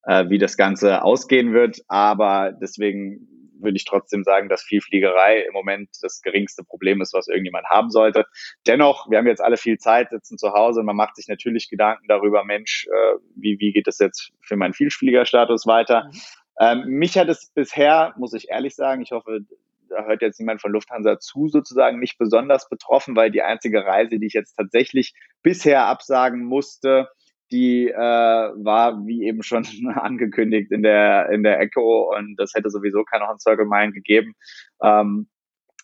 [0.07, 1.81] äh, wie das Ganze ausgehen wird.
[1.89, 3.27] Aber deswegen
[3.61, 7.91] würde ich trotzdem sagen, dass Vielfliegerei im Moment das geringste Problem ist, was irgendjemand haben
[7.91, 8.25] sollte.
[8.65, 11.69] Dennoch, wir haben jetzt alle viel Zeit, sitzen zu Hause und man macht sich natürlich
[11.69, 16.05] Gedanken darüber, Mensch, äh, wie, wie geht es jetzt für meinen Vielfliegerstatus weiter?
[16.05, 16.19] Mhm.
[16.59, 19.41] Ähm, mich hat es bisher, muss ich ehrlich sagen, ich hoffe,
[19.89, 24.19] da hört jetzt niemand von Lufthansa zu, sozusagen nicht besonders betroffen, weil die einzige Reise,
[24.19, 27.09] die ich jetzt tatsächlich bisher absagen musste,
[27.51, 32.69] die äh, war wie eben schon angekündigt in der in der Echo und das hätte
[32.69, 34.33] sowieso keinen On Circle gegeben.
[34.81, 35.27] Ähm,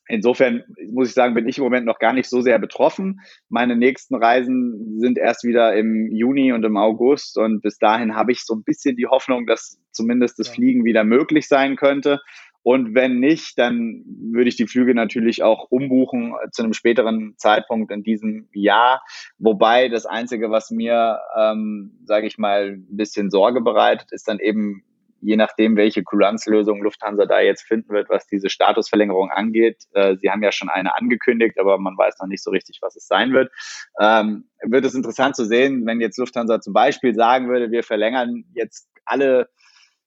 [0.10, 3.20] Insofern muss ich sagen, bin ich im Moment noch gar nicht so sehr betroffen.
[3.48, 8.32] Meine nächsten Reisen sind erst wieder im Juni und im August und bis dahin habe
[8.32, 12.20] ich so ein bisschen die Hoffnung, dass zumindest das Fliegen wieder möglich sein könnte.
[12.64, 17.92] Und wenn nicht, dann würde ich die Flüge natürlich auch umbuchen zu einem späteren Zeitpunkt
[17.92, 19.02] in diesem Jahr.
[19.38, 24.40] Wobei das Einzige, was mir, ähm, sage ich mal, ein bisschen Sorge bereitet, ist dann
[24.40, 24.84] eben
[25.22, 29.84] je nachdem, welche Kulanzlösung Lufthansa da jetzt finden wird, was diese Statusverlängerung angeht.
[29.94, 32.96] Äh, sie haben ja schon eine angekündigt, aber man weiß noch nicht so richtig, was
[32.96, 33.52] es sein wird.
[34.00, 38.46] Ähm, wird es interessant zu sehen, wenn jetzt Lufthansa zum Beispiel sagen würde, wir verlängern
[38.54, 39.50] jetzt alle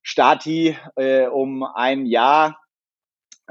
[0.03, 2.59] Stati äh, um ein Jahr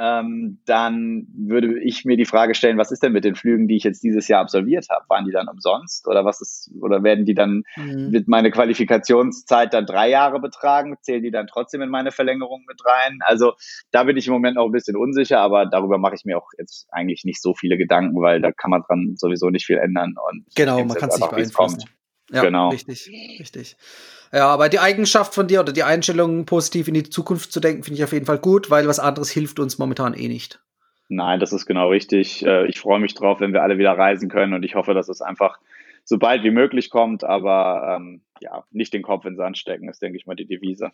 [0.01, 3.75] ähm, dann würde ich mir die Frage stellen, was ist denn mit den Flügen, die
[3.75, 5.05] ich jetzt dieses Jahr absolviert habe?
[5.09, 8.11] Waren die dann umsonst oder was ist, oder werden die dann, mhm.
[8.11, 10.95] wird meine Qualifikationszeit dann drei Jahre betragen?
[11.01, 13.19] Zählen die dann trotzdem in meine Verlängerung mit rein?
[13.21, 13.53] Also
[13.91, 16.49] da bin ich im Moment auch ein bisschen unsicher, aber darüber mache ich mir auch
[16.57, 20.15] jetzt eigentlich nicht so viele Gedanken, weil da kann man dran sowieso nicht viel ändern
[20.29, 21.83] und genau, man kann es nicht beeinflussen.
[22.31, 22.69] Ja, genau.
[22.69, 23.77] richtig, richtig.
[24.31, 27.83] Ja, aber die Eigenschaft von dir oder die Einstellung, positiv in die Zukunft zu denken,
[27.83, 30.61] finde ich auf jeden Fall gut, weil was anderes hilft uns momentan eh nicht.
[31.09, 32.45] Nein, das ist genau richtig.
[32.45, 35.09] Äh, ich freue mich drauf, wenn wir alle wieder reisen können und ich hoffe, dass
[35.09, 35.59] es einfach
[36.05, 39.89] so bald wie möglich kommt, aber ähm, ja, nicht den Kopf in den Sand stecken,
[39.89, 40.91] ist, denke ich mal, die Devise.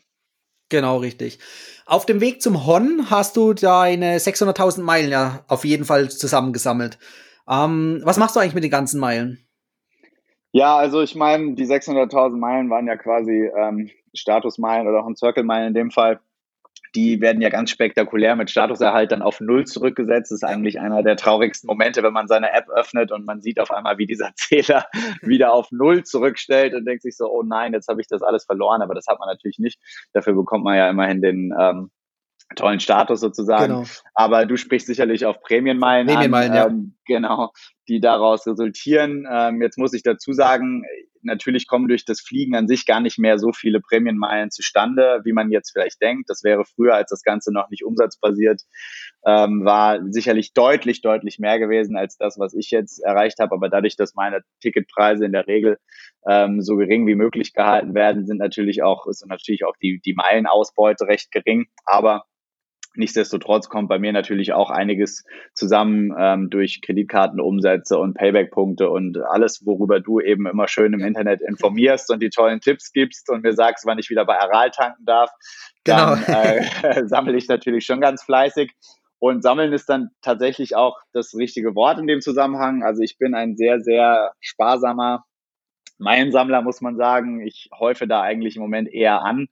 [0.69, 1.39] Genau, richtig.
[1.85, 6.97] Auf dem Weg zum Hon hast du deine 600.000 Meilen ja auf jeden Fall zusammengesammelt.
[7.47, 9.46] Ähm, was machst du eigentlich mit den ganzen Meilen?
[10.51, 15.15] Ja, also ich meine, die 600.000 Meilen waren ja quasi ähm, Statusmeilen oder auch ein
[15.15, 16.19] Circle-Meilen in dem Fall.
[16.95, 20.31] Die werden ja ganz spektakulär mit Statuserhalt dann auf Null zurückgesetzt.
[20.31, 23.59] Das ist eigentlich einer der traurigsten Momente, wenn man seine App öffnet und man sieht
[23.59, 24.85] auf einmal, wie dieser Zähler
[25.21, 28.45] wieder auf Null zurückstellt und denkt sich so, oh nein, jetzt habe ich das alles
[28.45, 28.81] verloren.
[28.81, 29.79] Aber das hat man natürlich nicht.
[30.13, 31.91] Dafür bekommt man ja immerhin den ähm,
[32.55, 33.73] tollen Status sozusagen.
[33.73, 33.83] Genau.
[34.13, 36.67] Aber du sprichst sicherlich auf Prämienmeilen Prämienmeilen, an, ja.
[36.67, 37.51] Ähm, genau,
[37.87, 39.27] die daraus resultieren.
[39.31, 40.83] Ähm, jetzt muss ich dazu sagen,
[41.27, 45.33] natürlich kommen durch das Fliegen an sich gar nicht mehr so viele Prämienmeilen zustande, wie
[45.33, 46.29] man jetzt vielleicht denkt.
[46.29, 48.61] Das wäre früher, als das Ganze noch nicht umsatzbasiert
[49.25, 53.53] ähm, war, sicherlich deutlich, deutlich mehr gewesen als das, was ich jetzt erreicht habe.
[53.53, 55.77] Aber dadurch, dass meine Ticketpreise in der Regel
[56.27, 60.13] ähm, so gering wie möglich gehalten werden, sind natürlich auch, ist natürlich auch die, die
[60.13, 61.67] Meilenausbeute recht gering.
[61.85, 62.23] Aber
[62.97, 69.65] Nichtsdestotrotz kommt bei mir natürlich auch einiges zusammen ähm, durch Kreditkartenumsätze und Payback-Punkte und alles,
[69.65, 73.53] worüber du eben immer schön im Internet informierst und die tollen Tipps gibst und mir
[73.53, 75.29] sagst, wann ich wieder bei Aral tanken darf.
[75.83, 76.37] Dann genau.
[76.39, 78.73] äh, sammle ich natürlich schon ganz fleißig.
[79.19, 82.83] Und sammeln ist dann tatsächlich auch das richtige Wort in dem Zusammenhang.
[82.83, 85.23] Also ich bin ein sehr, sehr sparsamer
[85.99, 87.41] Meilensammler, muss man sagen.
[87.41, 89.47] Ich häufe da eigentlich im Moment eher an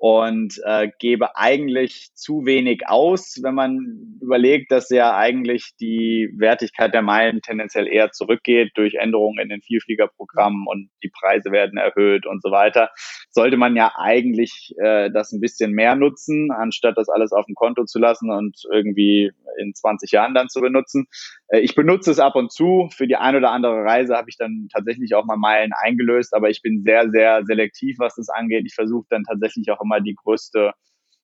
[0.00, 6.94] und äh, gebe eigentlich zu wenig aus, wenn man überlegt, dass ja eigentlich die Wertigkeit
[6.94, 12.24] der Meilen tendenziell eher zurückgeht durch Änderungen in den Vielfliegerprogrammen und die Preise werden erhöht
[12.24, 12.88] und so weiter.
[13.28, 17.54] Sollte man ja eigentlich äh, das ein bisschen mehr nutzen, anstatt das alles auf dem
[17.54, 21.08] Konto zu lassen und irgendwie in 20 Jahren dann zu benutzen.
[21.48, 22.88] Äh, ich benutze es ab und zu.
[22.90, 26.48] Für die ein oder andere Reise habe ich dann tatsächlich auch mal Meilen eingelöst, aber
[26.48, 28.64] ich bin sehr, sehr selektiv, was das angeht.
[28.66, 30.72] Ich versuche dann tatsächlich auch immer die größte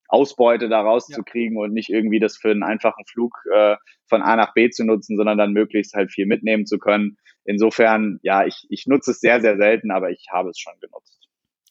[0.09, 1.65] Ausbeute da rauszukriegen ja.
[1.65, 3.77] und nicht irgendwie das für einen einfachen Flug äh,
[4.09, 7.17] von A nach B zu nutzen, sondern dann möglichst halt viel mitnehmen zu können.
[7.45, 11.29] Insofern, ja, ich, ich nutze es sehr, sehr selten, aber ich habe es schon genutzt.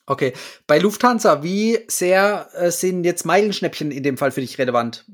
[0.07, 0.33] Okay.
[0.67, 5.05] Bei Lufthansa, wie sehr äh, sind jetzt Meilenschnäppchen in dem Fall für dich relevant?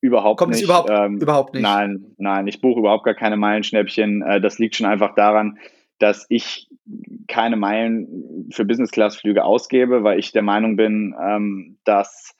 [0.00, 0.60] Überhaupt Kommt nicht.
[0.60, 1.62] Es überhaupt, ähm, überhaupt nicht?
[1.62, 4.22] Nein, nein, ich buche überhaupt gar keine Meilenschnäppchen.
[4.22, 5.58] Äh, das liegt schon einfach daran,
[5.98, 6.67] dass ich
[7.28, 12.34] keine Meilen für Business-Class-Flüge ausgebe, weil ich der Meinung bin, ähm, dass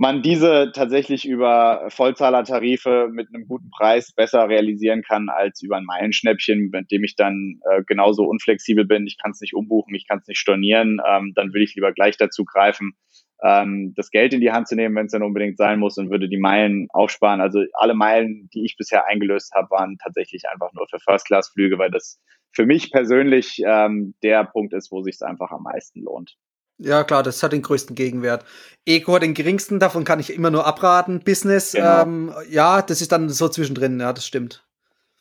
[0.00, 5.84] man diese tatsächlich über Vollzahlertarife mit einem guten Preis besser realisieren kann als über ein
[5.84, 9.06] Meilenschnäppchen, mit dem ich dann äh, genauso unflexibel bin.
[9.06, 11.02] Ich kann es nicht umbuchen, ich kann es nicht stornieren.
[11.06, 12.94] Ähm, dann will ich lieber gleich dazu greifen,
[13.42, 16.10] ähm, das Geld in die Hand zu nehmen, wenn es dann unbedingt sein muss und
[16.10, 17.40] würde die Meilen aufsparen.
[17.40, 21.90] Also alle Meilen, die ich bisher eingelöst habe, waren tatsächlich einfach nur für First-Class-Flüge, weil
[21.90, 22.20] das
[22.52, 26.36] für mich persönlich ähm, der Punkt ist, wo sich es einfach am meisten lohnt.
[26.78, 28.44] Ja, klar, das hat den größten Gegenwert.
[28.86, 31.20] Eco hat den geringsten, davon kann ich immer nur abraten.
[31.20, 32.02] Business, genau.
[32.02, 34.64] ähm, ja, das ist dann so zwischendrin, ja, das stimmt.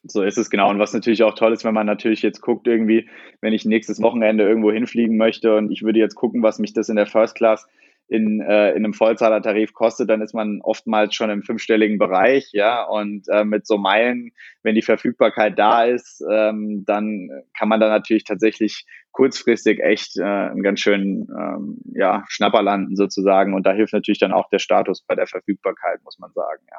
[0.04, 0.70] So ist es genau.
[0.70, 3.10] Und was natürlich auch toll ist, wenn man natürlich jetzt guckt, irgendwie,
[3.42, 6.88] wenn ich nächstes Wochenende irgendwo hinfliegen möchte und ich würde jetzt gucken, was mich das
[6.88, 7.68] in der First Class
[8.10, 12.84] in, äh, in einem Vollzahlertarif kostet, dann ist man oftmals schon im fünfstelligen Bereich, ja,
[12.84, 14.32] und äh, mit so Meilen,
[14.64, 20.24] wenn die Verfügbarkeit da ist, ähm, dann kann man da natürlich tatsächlich kurzfristig echt äh,
[20.24, 24.60] einen ganz schönen ähm, ja, Schnapper landen sozusagen und da hilft natürlich dann auch der
[24.60, 26.78] Status bei der Verfügbarkeit, muss man sagen, ja.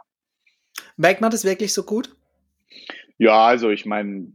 [0.97, 2.11] Merkt man das wirklich so gut?
[3.21, 4.29] Ja, also ich meine,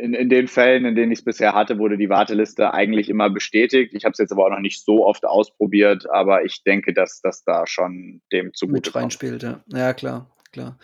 [0.00, 3.28] in, in den Fällen, in denen ich es bisher hatte, wurde die Warteliste eigentlich immer
[3.28, 3.92] bestätigt.
[3.92, 7.20] Ich habe es jetzt aber auch noch nicht so oft ausprobiert, aber ich denke, dass
[7.20, 9.60] das da schon dem zugute Mit reinspielt, ja.
[9.66, 10.78] ja, klar, klar.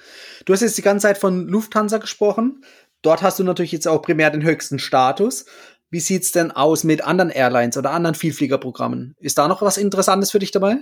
[0.44, 2.62] Du hast jetzt die ganze Zeit von Lufthansa gesprochen.
[3.00, 5.46] Dort hast du natürlich jetzt auch primär den höchsten Status.
[5.88, 9.14] Wie sieht's denn aus mit anderen Airlines oder anderen Vielfliegerprogrammen?
[9.18, 10.76] Ist da noch was Interessantes für dich dabei?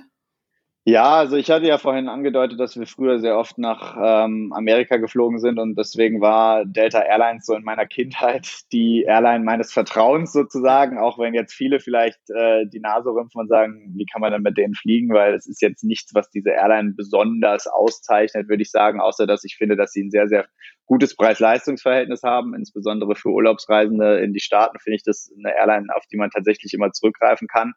[0.87, 4.99] Ja, also ich hatte ja vorhin angedeutet, dass wir früher sehr oft nach ähm, Amerika
[4.99, 10.35] geflogen sind und deswegen war Delta Airlines so in meiner Kindheit die Airline meines Vertrauens
[10.35, 14.33] sozusagen, auch wenn jetzt viele vielleicht äh, die Nase rümpfen und sagen, wie kann man
[14.33, 18.63] denn mit denen fliegen, weil es ist jetzt nichts, was diese Airline besonders auszeichnet, würde
[18.63, 20.45] ich sagen, außer dass ich finde, dass sie ein sehr, sehr
[20.85, 26.05] gutes Preis-Leistungs-Verhältnis haben, insbesondere für Urlaubsreisende in die Staaten finde ich das eine Airline, auf
[26.13, 27.73] die man tatsächlich immer zurückgreifen kann.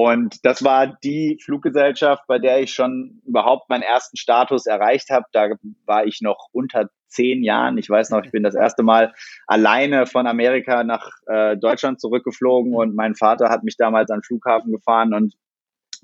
[0.00, 5.24] Und das war die Fluggesellschaft, bei der ich schon überhaupt meinen ersten Status erreicht habe.
[5.32, 5.48] Da
[5.86, 7.78] war ich noch unter zehn Jahren.
[7.78, 9.12] Ich weiß noch, ich bin das erste Mal
[9.48, 14.22] alleine von Amerika nach äh, Deutschland zurückgeflogen und mein Vater hat mich damals an den
[14.22, 15.34] Flughafen gefahren und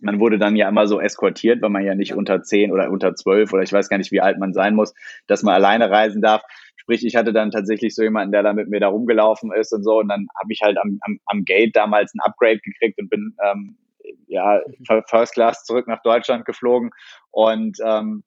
[0.01, 3.15] man wurde dann ja immer so eskortiert, weil man ja nicht unter zehn oder unter
[3.15, 4.93] zwölf oder ich weiß gar nicht, wie alt man sein muss,
[5.29, 6.43] dass man alleine reisen darf.
[6.75, 9.85] Sprich, ich hatte dann tatsächlich so jemanden, der da mit mir da rumgelaufen ist und
[9.85, 10.01] so.
[10.01, 13.37] Und dann habe ich halt am, am, am Gate damals ein Upgrade gekriegt und bin
[13.41, 13.77] ähm,
[14.27, 15.03] ja, mhm.
[15.09, 16.91] First Class zurück nach Deutschland geflogen
[17.31, 18.25] und ähm,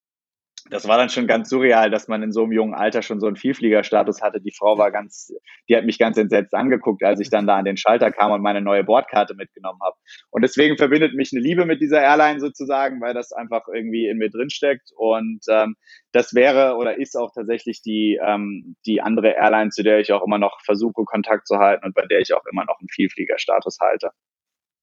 [0.69, 3.28] das war dann schon ganz surreal, dass man in so einem jungen Alter schon so
[3.28, 4.41] einen Vielfliegerstatus hatte.
[4.41, 5.34] Die Frau war ganz,
[5.69, 8.41] die hat mich ganz entsetzt angeguckt, als ich dann da an den Schalter kam und
[8.41, 9.95] meine neue Bordkarte mitgenommen habe.
[10.30, 14.17] Und deswegen verbindet mich eine Liebe mit dieser Airline sozusagen, weil das einfach irgendwie in
[14.17, 14.91] mir drinsteckt.
[14.95, 15.76] Und ähm,
[16.12, 20.26] das wäre oder ist auch tatsächlich die, ähm, die andere Airline, zu der ich auch
[20.26, 23.78] immer noch versuche, Kontakt zu halten und bei der ich auch immer noch einen Vielfliegerstatus
[23.80, 24.12] halte.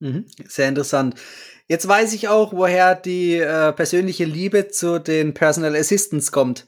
[0.05, 1.15] Mhm, sehr interessant.
[1.67, 6.67] Jetzt weiß ich auch, woher die äh, persönliche Liebe zu den Personal Assistants kommt.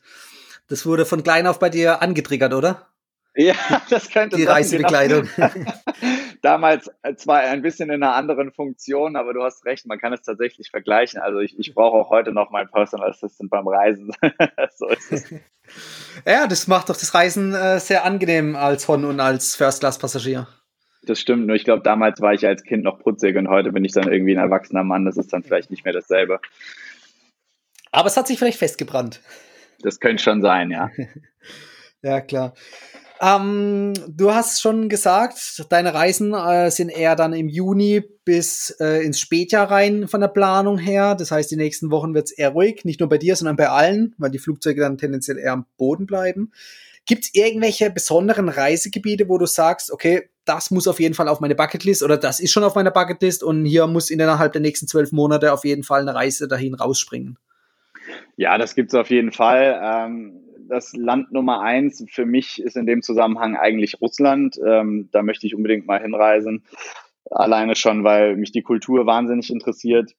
[0.68, 2.88] Das wurde von klein auf bei dir angetriggert, oder?
[3.34, 3.54] Ja,
[3.90, 4.52] das könnte die sein.
[4.52, 5.28] Die Reisebekleidung.
[5.36, 5.72] Genau.
[6.42, 10.22] Damals zwar ein bisschen in einer anderen Funktion, aber du hast recht, man kann es
[10.22, 11.20] tatsächlich vergleichen.
[11.20, 14.12] Also ich, ich brauche auch heute noch meinen Personal Assistant beim Reisen.
[14.76, 15.34] so ist es.
[16.24, 20.46] Ja, das macht doch das Reisen äh, sehr angenehm als Hon und als First-Class-Passagier.
[21.06, 23.84] Das stimmt, nur ich glaube, damals war ich als Kind noch putzig und heute bin
[23.84, 25.04] ich dann irgendwie ein erwachsener Mann.
[25.04, 26.40] Das ist dann vielleicht nicht mehr dasselbe.
[27.92, 29.20] Aber es hat sich vielleicht festgebrannt.
[29.80, 30.90] Das könnte schon sein, ja.
[32.02, 32.54] ja, klar.
[33.20, 39.04] Ähm, du hast schon gesagt, deine Reisen äh, sind eher dann im Juni bis äh,
[39.04, 41.14] ins Spätjahr rein von der Planung her.
[41.14, 43.68] Das heißt, die nächsten Wochen wird es eher ruhig, nicht nur bei dir, sondern bei
[43.68, 46.52] allen, weil die Flugzeuge dann tendenziell eher am Boden bleiben.
[47.06, 51.40] Gibt es irgendwelche besonderen Reisegebiete, wo du sagst, okay, das muss auf jeden Fall auf
[51.40, 54.86] meine Bucketlist oder das ist schon auf meiner Bucketlist und hier muss innerhalb der nächsten
[54.86, 57.38] zwölf Monate auf jeden Fall eine Reise dahin rausspringen?
[58.36, 59.80] Ja, das gibt es auf jeden Fall.
[59.82, 64.56] Ähm, das Land Nummer eins für mich ist in dem Zusammenhang eigentlich Russland.
[64.64, 66.64] Ähm, da möchte ich unbedingt mal hinreisen.
[67.30, 70.12] Alleine schon, weil mich die Kultur wahnsinnig interessiert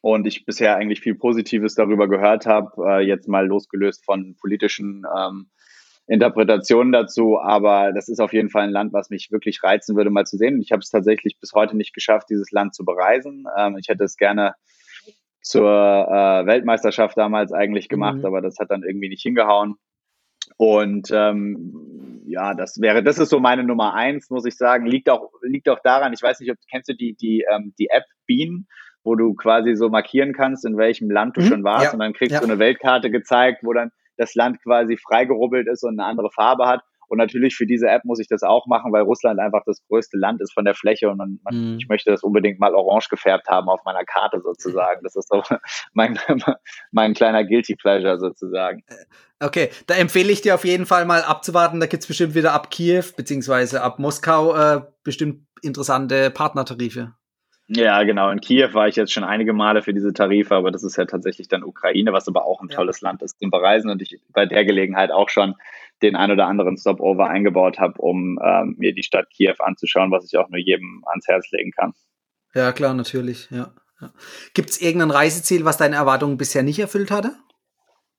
[0.00, 5.04] und ich bisher eigentlich viel Positives darüber gehört habe, äh, jetzt mal losgelöst von politischen
[5.16, 5.48] ähm,
[6.08, 7.38] Interpretationen dazu.
[7.38, 10.36] Aber das ist auf jeden Fall ein Land, was mich wirklich reizen würde, mal zu
[10.36, 10.60] sehen.
[10.60, 13.44] Ich habe es tatsächlich bis heute nicht geschafft, dieses Land zu bereisen.
[13.56, 14.54] Ähm, ich hätte es gerne
[15.40, 18.26] zur äh, Weltmeisterschaft damals eigentlich gemacht, mhm.
[18.26, 19.76] aber das hat dann irgendwie nicht hingehauen.
[20.56, 24.86] Und ähm, ja, das wäre, das ist so meine Nummer eins, muss ich sagen.
[24.86, 27.88] Liegt auch, liegt auch daran, ich weiß nicht, ob kennst du die, die, ähm, die
[27.90, 28.66] App Bean,
[29.04, 31.46] wo du quasi so markieren kannst, in welchem Land du mhm.
[31.46, 31.92] schon warst, ja.
[31.92, 32.40] und dann kriegst ja.
[32.40, 36.66] du eine Weltkarte gezeigt, wo dann das Land quasi freigerubbelt ist und eine andere Farbe
[36.66, 36.82] hat.
[37.08, 40.18] Und natürlich für diese App muss ich das auch machen, weil Russland einfach das größte
[40.18, 41.78] Land ist von der Fläche und man, mhm.
[41.80, 45.00] ich möchte das unbedingt mal orange gefärbt haben auf meiner Karte sozusagen.
[45.02, 45.42] Das ist so
[45.94, 46.18] mein,
[46.92, 48.82] mein kleiner Guilty Pleasure sozusagen.
[48.88, 51.80] Äh, okay, da empfehle ich dir auf jeden Fall mal abzuwarten.
[51.80, 57.14] Da gibt's bestimmt wieder ab Kiew beziehungsweise ab Moskau äh, bestimmt interessante Partnertarife.
[57.70, 58.30] Ja, genau.
[58.30, 61.04] In Kiew war ich jetzt schon einige Male für diese Tarife, aber das ist ja
[61.04, 63.08] tatsächlich dann Ukraine, was aber auch ein tolles ja.
[63.08, 65.54] Land ist zum Bereisen und ich bei der Gelegenheit auch schon
[66.00, 70.24] den ein oder anderen Stopover eingebaut habe, um ähm, mir die Stadt Kiew anzuschauen, was
[70.24, 71.92] ich auch nur jedem ans Herz legen kann.
[72.54, 73.74] Ja, klar, natürlich, ja.
[74.00, 74.12] ja.
[74.54, 77.36] Gibt es irgendein Reiseziel, was deine Erwartungen bisher nicht erfüllt hatte?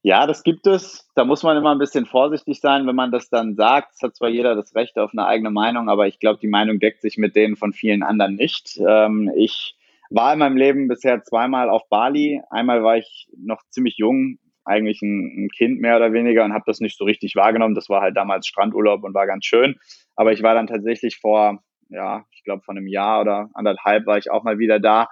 [0.02, 1.10] Ja, das gibt es.
[1.16, 3.96] Da muss man immer ein bisschen vorsichtig sein, wenn man das dann sagt.
[3.96, 6.80] Es hat zwar jeder das Recht auf eine eigene Meinung, aber ich glaube, die Meinung
[6.80, 8.80] deckt sich mit denen von vielen anderen nicht.
[8.88, 9.76] Ähm, ich
[10.10, 12.42] war in meinem Leben bisher zweimal auf Bali.
[12.50, 16.64] Einmal war ich noch ziemlich jung, eigentlich ein, ein Kind mehr oder weniger und habe
[16.66, 17.76] das nicht so richtig wahrgenommen.
[17.76, 19.76] Das war halt damals Strandurlaub und war ganz schön.
[20.16, 24.18] Aber ich war dann tatsächlich vor, ja, ich glaube vor einem Jahr oder anderthalb war
[24.18, 25.10] ich auch mal wieder da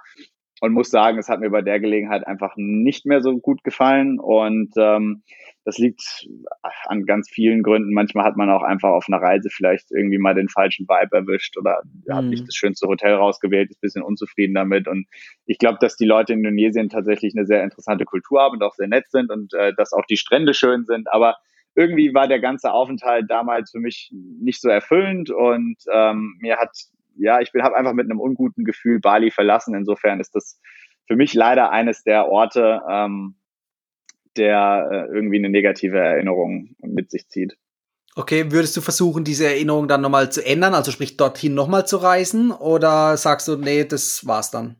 [0.60, 4.18] und muss sagen, es hat mir bei der Gelegenheit einfach nicht mehr so gut gefallen
[4.18, 5.22] und ähm,
[5.64, 6.26] das liegt
[6.86, 7.92] an ganz vielen Gründen.
[7.92, 11.58] Manchmal hat man auch einfach auf einer Reise vielleicht irgendwie mal den falschen Vibe erwischt
[11.58, 12.14] oder mhm.
[12.14, 14.88] hat nicht das schönste Hotel rausgewählt, ist ein bisschen unzufrieden damit.
[14.88, 15.06] Und
[15.44, 18.74] ich glaube, dass die Leute in Indonesien tatsächlich eine sehr interessante Kultur haben und auch
[18.74, 21.12] sehr nett sind und äh, dass auch die Strände schön sind.
[21.12, 21.36] Aber
[21.74, 26.70] irgendwie war der ganze Aufenthalt damals für mich nicht so erfüllend und ähm, mir hat
[27.18, 29.74] ja, ich habe einfach mit einem unguten Gefühl Bali verlassen.
[29.74, 30.60] Insofern ist das
[31.06, 33.36] für mich leider eines der Orte, ähm,
[34.36, 37.56] der äh, irgendwie eine negative Erinnerung mit sich zieht.
[38.14, 41.98] Okay, würdest du versuchen, diese Erinnerung dann nochmal zu ändern, also sprich dorthin nochmal zu
[41.98, 44.76] reisen, oder sagst du, nee, das war's dann?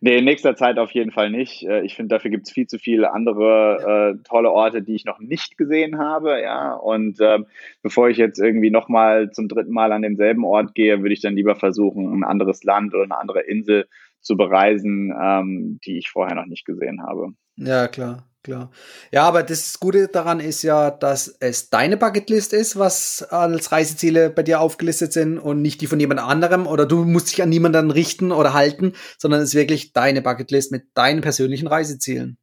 [0.00, 1.64] Nee, in nächster Zeit auf jeden Fall nicht.
[1.64, 5.04] Äh, ich finde, dafür gibt es viel zu viele andere äh, tolle Orte, die ich
[5.04, 6.40] noch nicht gesehen habe.
[6.42, 7.46] Ja, und ähm,
[7.82, 11.36] bevor ich jetzt irgendwie nochmal zum dritten Mal an denselben Ort gehe, würde ich dann
[11.36, 13.86] lieber versuchen, ein anderes Land oder eine andere Insel
[14.20, 17.32] zu bereisen, ähm, die ich vorher noch nicht gesehen habe.
[17.56, 18.70] Ja, klar klar.
[19.10, 24.30] Ja, aber das Gute daran ist ja, dass es deine Bucketlist ist, was als Reiseziele
[24.30, 27.48] bei dir aufgelistet sind und nicht die von jemand anderem oder du musst dich an
[27.48, 32.38] niemanden richten oder halten, sondern es ist wirklich deine Bucketlist mit deinen persönlichen Reisezielen.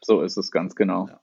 [0.00, 1.08] So ist es ganz genau.
[1.08, 1.20] Ja.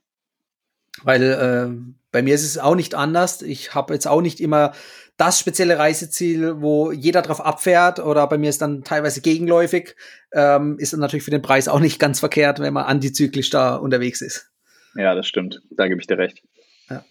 [1.04, 3.42] Weil äh, bei mir ist es auch nicht anders.
[3.42, 4.74] Ich habe jetzt auch nicht immer
[5.18, 9.96] das spezielle Reiseziel, wo jeder drauf abfährt oder bei mir ist dann teilweise gegenläufig,
[10.32, 13.76] ähm, ist dann natürlich für den Preis auch nicht ganz verkehrt, wenn man antizyklisch da
[13.76, 14.52] unterwegs ist.
[14.96, 15.62] Ja, das stimmt.
[15.72, 16.44] Da gebe ich dir recht.
[16.90, 17.04] Ja.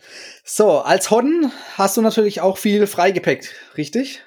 [0.44, 4.22] So, als Hodden hast du natürlich auch viel Freigepäck, richtig?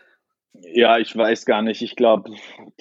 [0.54, 1.82] Ja, ich weiß gar nicht.
[1.82, 2.32] Ich glaube,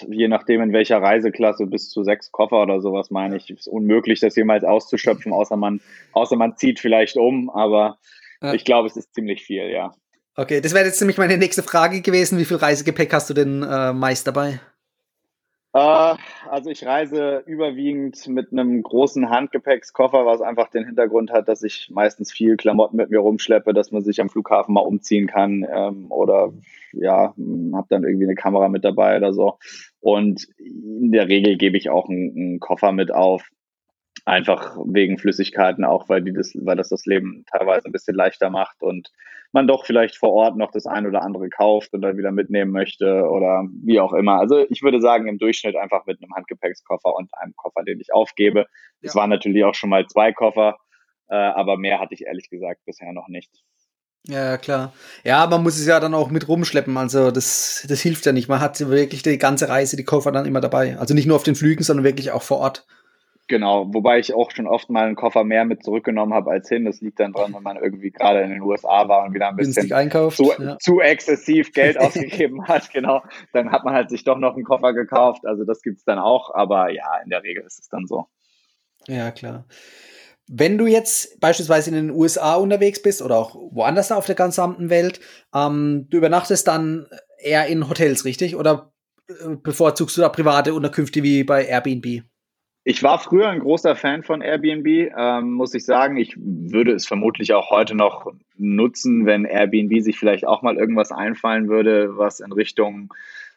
[0.07, 4.21] je nachdem in welcher Reiseklasse bis zu sechs Koffer oder sowas meine ich, ist unmöglich,
[4.21, 5.81] das jemals auszuschöpfen, außer man,
[6.13, 7.51] außer man zieht vielleicht um.
[7.51, 7.99] Aber
[8.43, 8.53] ja.
[8.53, 9.95] ich glaube, es ist ziemlich viel, ja.
[10.39, 12.39] Okay, das wäre jetzt nämlich meine nächste Frage gewesen.
[12.39, 14.61] Wie viel Reisegepäck hast du denn äh, meist dabei?
[15.75, 16.15] Uh,
[16.49, 21.91] also ich reise überwiegend mit einem großen Handgepäckskoffer, was einfach den Hintergrund hat, dass ich
[21.93, 26.07] meistens viel Klamotten mit mir rumschleppe, dass man sich am Flughafen mal umziehen kann ähm,
[26.09, 26.53] oder
[26.93, 29.59] ja, habe dann irgendwie eine Kamera mit dabei oder so.
[29.99, 33.51] Und in der Regel gebe ich auch einen, einen Koffer mit auf,
[34.29, 38.51] Einfach wegen Flüssigkeiten auch, weil die das, weil das das Leben teilweise ein bisschen leichter
[38.51, 39.11] macht und
[39.53, 42.71] man doch vielleicht vor Ort noch das ein oder andere kauft und dann wieder mitnehmen
[42.71, 44.39] möchte oder wie auch immer.
[44.39, 48.13] Also ich würde sagen, im Durchschnitt einfach mit einem Handgepäckskoffer und einem Koffer, den ich
[48.13, 48.67] aufgebe.
[49.01, 49.21] Es ja.
[49.21, 50.77] waren natürlich auch schon mal zwei Koffer,
[51.29, 53.51] äh, aber mehr hatte ich ehrlich gesagt bisher noch nicht.
[54.27, 54.93] Ja, klar.
[55.25, 56.97] Ja, man muss es ja dann auch mit rumschleppen.
[56.99, 58.49] Also das, das hilft ja nicht.
[58.49, 60.99] Man hat wirklich die ganze Reise, die Koffer dann immer dabei.
[60.99, 62.87] Also nicht nur auf den Flügen, sondern wirklich auch vor Ort.
[63.49, 66.85] Genau, wobei ich auch schon oft mal einen Koffer mehr mit zurückgenommen habe als hin.
[66.85, 69.57] Das liegt dann dran, wenn man irgendwie gerade in den USA war und wieder ein
[69.57, 70.77] bisschen einkauft, zu, ja.
[70.79, 72.93] zu, exzessiv Geld ausgegeben hat.
[72.93, 73.23] Genau,
[73.55, 75.47] dann hat man halt sich doch noch einen Koffer gekauft.
[75.47, 78.27] Also das gibt's dann auch, aber ja, in der Regel ist es dann so.
[79.07, 79.65] Ja, klar.
[80.47, 84.91] Wenn du jetzt beispielsweise in den USA unterwegs bist oder auch woanders auf der gesamten
[84.91, 85.21] Welt,
[85.55, 87.07] ähm, du übernachtest dann
[87.39, 88.57] eher in Hotels, richtig?
[88.57, 88.93] Oder
[89.29, 92.25] äh, bevorzugst du da private Unterkünfte wie bei Airbnb?
[92.89, 96.17] Ich war früher ein großer Fan von Airbnb, ähm, muss ich sagen.
[96.17, 101.13] Ich würde es vermutlich auch heute noch nutzen, wenn Airbnb sich vielleicht auch mal irgendwas
[101.13, 103.13] einfallen würde, was in Richtung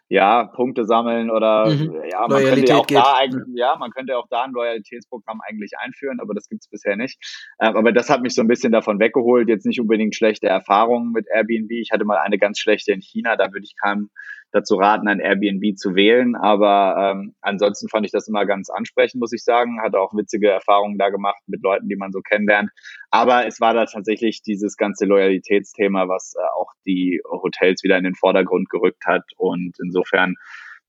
[0.10, 1.96] ja, Punkte sammeln oder mhm.
[2.12, 2.98] ja, man Loyalität könnte auch geht.
[2.98, 6.98] da eigentlich, ja, man könnte auch da ein Loyalitätsprogramm eigentlich einführen, aber das gibt's bisher
[6.98, 7.18] nicht.
[7.62, 9.48] Ähm, aber das hat mich so ein bisschen davon weggeholt.
[9.48, 11.72] Jetzt nicht unbedingt schlechte Erfahrungen mit Airbnb.
[11.72, 14.10] Ich hatte mal eine ganz schlechte in China, da würde ich keinem
[14.52, 16.36] dazu raten, ein Airbnb zu wählen.
[16.36, 19.82] Aber ähm, ansonsten fand ich das immer ganz ansprechend, muss ich sagen.
[19.82, 22.70] Hatte auch witzige Erfahrungen da gemacht mit Leuten, die man so kennenlernt.
[23.10, 28.04] Aber es war da tatsächlich dieses ganze Loyalitätsthema, was äh, auch die Hotels wieder in
[28.04, 29.24] den Vordergrund gerückt hat.
[29.38, 30.36] Und insofern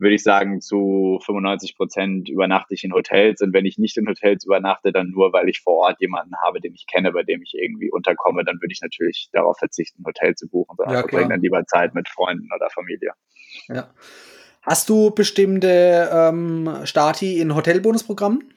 [0.02, 3.40] würde ich sagen, zu 95 Prozent übernachte ich in Hotels.
[3.40, 6.60] Und wenn ich nicht in Hotels übernachte, dann nur, weil ich vor Ort jemanden habe,
[6.60, 10.06] den ich kenne, bei dem ich irgendwie unterkomme, dann würde ich natürlich darauf verzichten, ein
[10.06, 13.12] Hotel zu buchen, sondern ja, verbringe dann lieber Zeit mit Freunden oder Familie.
[13.68, 13.90] Ja.
[14.62, 18.52] Hast du bestimmte ähm, Stati in Hotelbonusprogrammen?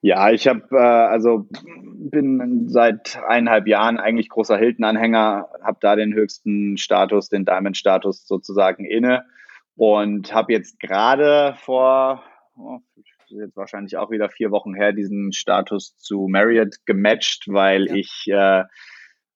[0.00, 6.12] Ja, ich habe äh, also bin seit eineinhalb Jahren eigentlich großer Hilton-Anhänger, habe da den
[6.12, 9.24] höchsten Status, den Diamond-Status sozusagen inne
[9.76, 12.22] und habe jetzt gerade vor
[12.56, 12.78] oh,
[13.28, 17.94] jetzt wahrscheinlich auch wieder vier Wochen her diesen Status zu Marriott gematcht, weil ja.
[17.94, 18.64] ich äh,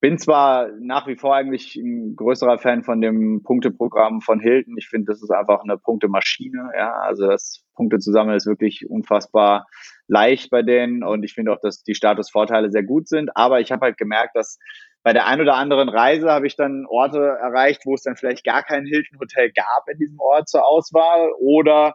[0.00, 4.76] bin zwar nach wie vor eigentlich ein größerer Fan von dem Punkteprogramm von Hilton.
[4.78, 6.70] Ich finde, das ist einfach eine Punktemaschine.
[6.76, 9.66] Ja, also das Punkte zu sammeln ist wirklich unfassbar
[10.08, 13.36] leicht bei denen und ich finde auch, dass die Statusvorteile sehr gut sind.
[13.36, 14.58] Aber ich habe halt gemerkt, dass
[15.02, 18.44] bei der ein oder anderen Reise habe ich dann Orte erreicht, wo es dann vielleicht
[18.44, 21.94] gar kein Hilton Hotel gab in diesem Ort zur Auswahl oder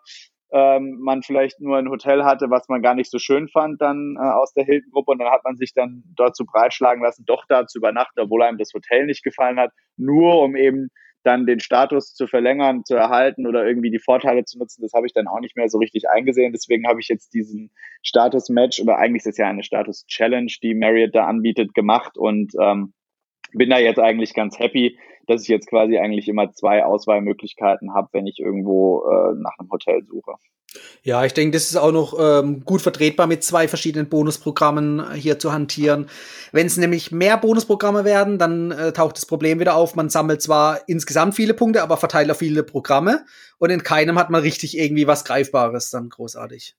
[0.51, 4.15] ähm, man vielleicht nur ein Hotel hatte, was man gar nicht so schön fand dann
[4.17, 7.45] äh, aus der Hilton-Gruppe und dann hat man sich dann dort zu breitschlagen lassen, doch
[7.47, 10.89] da zu übernachten, obwohl einem das Hotel nicht gefallen hat, nur um eben
[11.25, 15.07] dann den Status zu verlängern, zu erhalten oder irgendwie die Vorteile zu nutzen, das habe
[15.07, 16.53] ich dann auch nicht mehr so richtig eingesehen.
[16.53, 17.71] Deswegen habe ich jetzt diesen
[18.03, 22.93] Status-Match oder eigentlich ist es ja eine Status-Challenge, die Marriott da anbietet, gemacht und ähm,
[23.53, 28.09] bin da jetzt eigentlich ganz happy, dass ich jetzt quasi eigentlich immer zwei Auswahlmöglichkeiten habe,
[28.11, 30.33] wenn ich irgendwo äh, nach einem Hotel suche.
[31.03, 35.39] Ja, ich denke, das ist auch noch ähm, gut vertretbar mit zwei verschiedenen Bonusprogrammen hier
[35.39, 36.07] zu hantieren.
[36.51, 39.95] Wenn es nämlich mehr Bonusprogramme werden, dann äh, taucht das Problem wieder auf.
[39.95, 43.25] Man sammelt zwar insgesamt viele Punkte, aber verteilt auf viele Programme
[43.57, 46.75] und in keinem hat man richtig irgendwie was Greifbares dann großartig.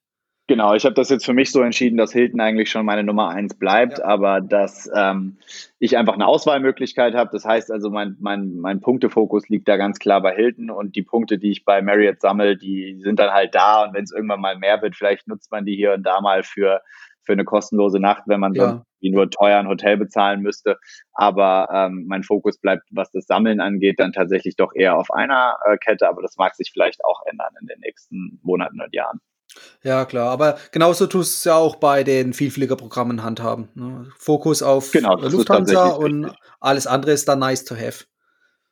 [0.49, 3.31] Genau, ich habe das jetzt für mich so entschieden, dass Hilton eigentlich schon meine Nummer
[3.31, 4.05] eins bleibt, ja.
[4.05, 5.39] aber dass ähm,
[5.81, 7.31] ich einfach eine Auswahlmöglichkeit habe.
[7.33, 11.03] Das heißt also, mein, mein, mein Punktefokus liegt da ganz klar bei Hilton und die
[11.03, 14.41] Punkte, die ich bei Marriott sammle, die sind dann halt da und wenn es irgendwann
[14.41, 16.81] mal mehr wird, vielleicht nutzt man die hier und da mal für,
[17.23, 18.85] für eine kostenlose Nacht, wenn man ja.
[19.01, 20.79] wie nur teuer ein Hotel bezahlen müsste.
[21.13, 25.57] Aber ähm, mein Fokus bleibt, was das Sammeln angeht, dann tatsächlich doch eher auf einer
[25.65, 29.19] äh, Kette, aber das mag sich vielleicht auch ändern in den nächsten Monaten und Jahren.
[29.83, 33.69] Ja, klar, aber genauso tust du es ja auch bei den Vielfliegerprogrammen handhaben.
[33.75, 34.09] Ne?
[34.19, 38.05] Fokus auf genau, Lufthansa und alles andere ist dann nice to have.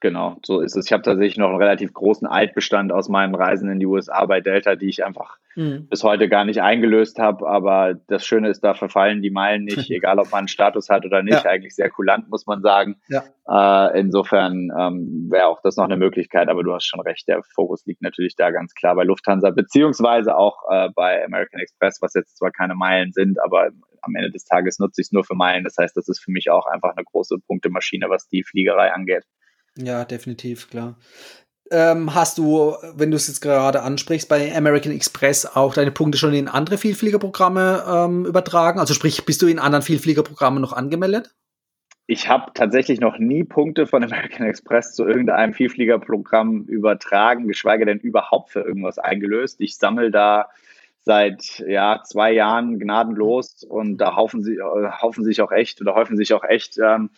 [0.05, 0.85] Genau, so ist es.
[0.85, 4.43] Ich habe tatsächlich noch einen relativ großen Altbestand aus meinen Reisen in die USA bei
[4.43, 5.89] Delta, die ich einfach mhm.
[5.89, 7.49] bis heute gar nicht eingelöst habe.
[7.49, 11.07] Aber das Schöne ist, da verfallen die Meilen nicht, egal ob man einen Status hat
[11.07, 11.43] oder nicht.
[11.43, 11.51] Ja.
[11.51, 13.01] Eigentlich sehr kulant, muss man sagen.
[13.09, 13.25] Ja.
[13.49, 16.51] Äh, insofern ähm, wäre auch das noch eine Möglichkeit.
[16.51, 20.37] Aber du hast schon recht, der Fokus liegt natürlich da ganz klar bei Lufthansa, beziehungsweise
[20.37, 23.71] auch äh, bei American Express, was jetzt zwar keine Meilen sind, aber
[24.03, 25.65] am Ende des Tages nutze ich es nur für Meilen.
[25.65, 29.25] Das heißt, das ist für mich auch einfach eine große Punktemaschine, was die Fliegerei angeht.
[29.77, 30.97] Ja, definitiv, klar.
[31.71, 36.19] Ähm, hast du, wenn du es jetzt gerade ansprichst, bei American Express auch deine Punkte
[36.19, 38.79] schon in andere Vielfliegerprogramme ähm, übertragen?
[38.79, 41.35] Also sprich, bist du in anderen Vielfliegerprogrammen noch angemeldet?
[42.07, 47.99] Ich habe tatsächlich noch nie Punkte von American Express zu irgendeinem Vielfliegerprogramm übertragen, geschweige denn
[47.99, 49.57] überhaupt für irgendwas eingelöst.
[49.61, 50.51] Ich sammle da
[51.01, 55.95] seit ja, zwei Jahren gnadenlos und da haufen, sie, äh, haufen sich auch echt oder
[55.95, 57.11] häufen sich auch echt ähm,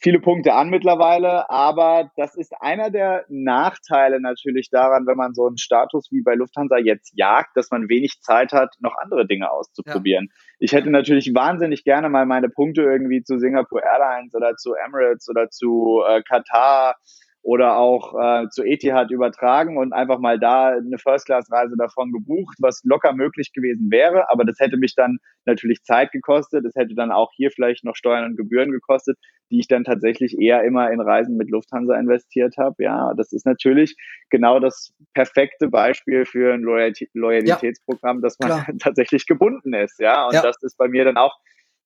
[0.00, 5.46] viele Punkte an mittlerweile, aber das ist einer der Nachteile natürlich daran, wenn man so
[5.46, 9.50] einen Status wie bei Lufthansa jetzt jagt, dass man wenig Zeit hat, noch andere Dinge
[9.50, 10.28] auszuprobieren.
[10.30, 10.36] Ja.
[10.60, 15.28] Ich hätte natürlich wahnsinnig gerne mal meine Punkte irgendwie zu Singapore Airlines oder zu Emirates
[15.28, 16.96] oder zu äh, Katar
[17.44, 22.80] oder auch äh, zu Etihad übertragen und einfach mal da eine First-Class-Reise davon gebucht, was
[22.84, 24.30] locker möglich gewesen wäre.
[24.30, 26.64] Aber das hätte mich dann natürlich Zeit gekostet.
[26.64, 29.18] Es hätte dann auch hier vielleicht noch Steuern und Gebühren gekostet,
[29.50, 32.82] die ich dann tatsächlich eher immer in Reisen mit Lufthansa investiert habe.
[32.82, 33.94] Ja, das ist natürlich
[34.30, 38.66] genau das perfekte Beispiel für ein Loyalitätsprogramm, ja, dass man klar.
[38.80, 40.00] tatsächlich gebunden ist.
[40.00, 40.40] Ja, und ja.
[40.40, 41.36] das ist bei mir dann auch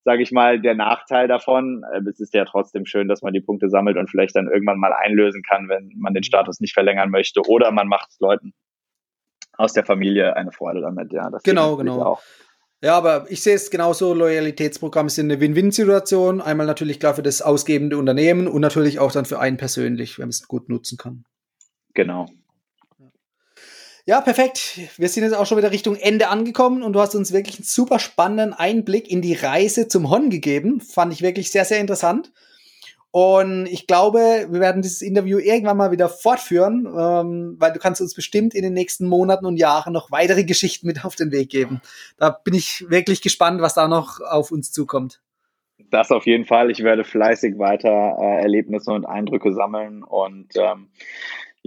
[0.03, 1.83] sage ich mal, der Nachteil davon.
[1.93, 4.79] Äh, es ist ja trotzdem schön, dass man die Punkte sammelt und vielleicht dann irgendwann
[4.79, 7.41] mal einlösen kann, wenn man den Status nicht verlängern möchte.
[7.47, 8.53] Oder man macht Leuten
[9.57, 11.11] aus der Familie eine Freude damit.
[11.11, 12.01] Ja, das genau, genau.
[12.01, 12.21] Auch.
[12.81, 16.39] Ja, aber ich sehe es genauso, Loyalitätsprogramme sind eine Win-Win-Situation.
[16.39, 20.25] Einmal natürlich klar für das ausgebende Unternehmen und natürlich auch dann für einen persönlich, wenn
[20.25, 21.25] man es gut nutzen kann.
[21.93, 22.27] Genau.
[24.09, 24.79] Ja, perfekt.
[24.97, 27.65] Wir sind jetzt auch schon wieder Richtung Ende angekommen und du hast uns wirklich einen
[27.65, 30.81] super spannenden Einblick in die Reise zum Hon gegeben.
[30.81, 32.31] Fand ich wirklich sehr, sehr interessant.
[33.11, 38.01] Und ich glaube, wir werden dieses Interview irgendwann mal wieder fortführen, ähm, weil du kannst
[38.01, 41.51] uns bestimmt in den nächsten Monaten und Jahren noch weitere Geschichten mit auf den Weg
[41.51, 41.79] geben.
[42.17, 45.21] Da bin ich wirklich gespannt, was da noch auf uns zukommt.
[45.91, 46.71] Das auf jeden Fall.
[46.71, 50.87] Ich werde fleißig weiter äh, Erlebnisse und Eindrücke sammeln und ähm,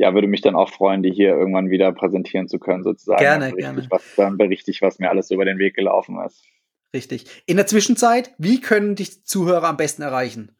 [0.03, 3.21] ja, würde mich dann auch freuen, die hier irgendwann wieder präsentieren zu können, sozusagen.
[3.21, 3.87] Gerne, dann gerne.
[3.89, 6.45] Was, dann berichte ich, was mir alles über den Weg gelaufen ist.
[6.93, 7.25] Richtig.
[7.47, 10.57] In der Zwischenzeit, wie können dich Zuhörer am besten erreichen?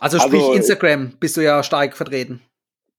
[0.00, 2.40] Also sprich also, Instagram, bist du ja stark vertreten.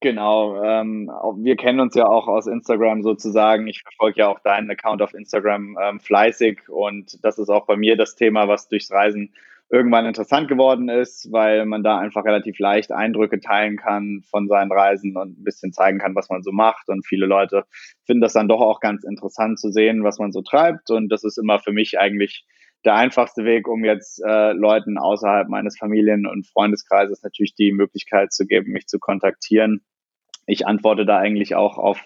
[0.00, 3.66] Genau, ähm, wir kennen uns ja auch aus Instagram sozusagen.
[3.66, 7.76] Ich verfolge ja auch deinen Account auf Instagram ähm, fleißig und das ist auch bei
[7.76, 9.34] mir das Thema, was durchs Reisen
[9.72, 14.70] irgendwann interessant geworden ist, weil man da einfach relativ leicht Eindrücke teilen kann von seinen
[14.70, 16.88] Reisen und ein bisschen zeigen kann, was man so macht.
[16.88, 17.64] Und viele Leute
[18.04, 20.90] finden das dann doch auch ganz interessant zu sehen, was man so treibt.
[20.90, 22.44] Und das ist immer für mich eigentlich
[22.84, 28.30] der einfachste Weg, um jetzt äh, Leuten außerhalb meines Familien- und Freundeskreises natürlich die Möglichkeit
[28.30, 29.80] zu geben, mich zu kontaktieren.
[30.46, 31.98] Ich antworte da eigentlich auch auf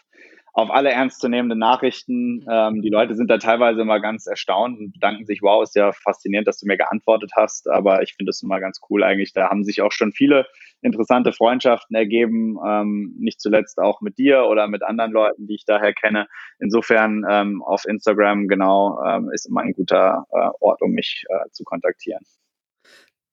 [0.56, 2.42] auf alle ernstzunehmenden Nachrichten.
[2.50, 5.92] Ähm, die Leute sind da teilweise immer ganz erstaunt und bedanken sich, wow, ist ja
[5.92, 7.68] faszinierend, dass du mir geantwortet hast.
[7.68, 9.34] Aber ich finde es immer ganz cool eigentlich.
[9.34, 10.46] Da haben sich auch schon viele
[10.80, 15.66] interessante Freundschaften ergeben, ähm, nicht zuletzt auch mit dir oder mit anderen Leuten, die ich
[15.66, 16.26] daher kenne.
[16.58, 21.50] Insofern ähm, auf Instagram genau ähm, ist immer ein guter äh, Ort, um mich äh,
[21.50, 22.24] zu kontaktieren.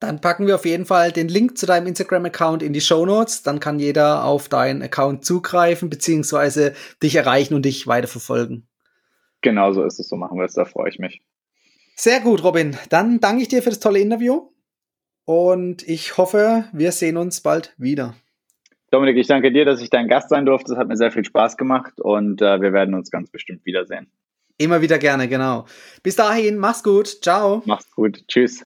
[0.03, 3.41] Dann packen wir auf jeden Fall den Link zu deinem Instagram-Account in die Show Notes.
[3.41, 8.67] Dann kann jeder auf deinen Account zugreifen, beziehungsweise dich erreichen und dich weiterverfolgen.
[9.41, 11.21] Genau so ist es, so machen wir es, da freue ich mich.
[11.95, 12.75] Sehr gut, Robin.
[12.89, 14.49] Dann danke ich dir für das tolle Interview
[15.23, 18.13] und ich hoffe, wir sehen uns bald wieder.
[18.91, 20.73] Dominik, ich danke dir, dass ich dein Gast sein durfte.
[20.73, 24.11] Es hat mir sehr viel Spaß gemacht und äh, wir werden uns ganz bestimmt wiedersehen.
[24.57, 25.65] Immer wieder gerne, genau.
[26.03, 27.07] Bis dahin, mach's gut.
[27.21, 27.63] Ciao.
[27.65, 28.27] Mach's gut.
[28.27, 28.65] Tschüss.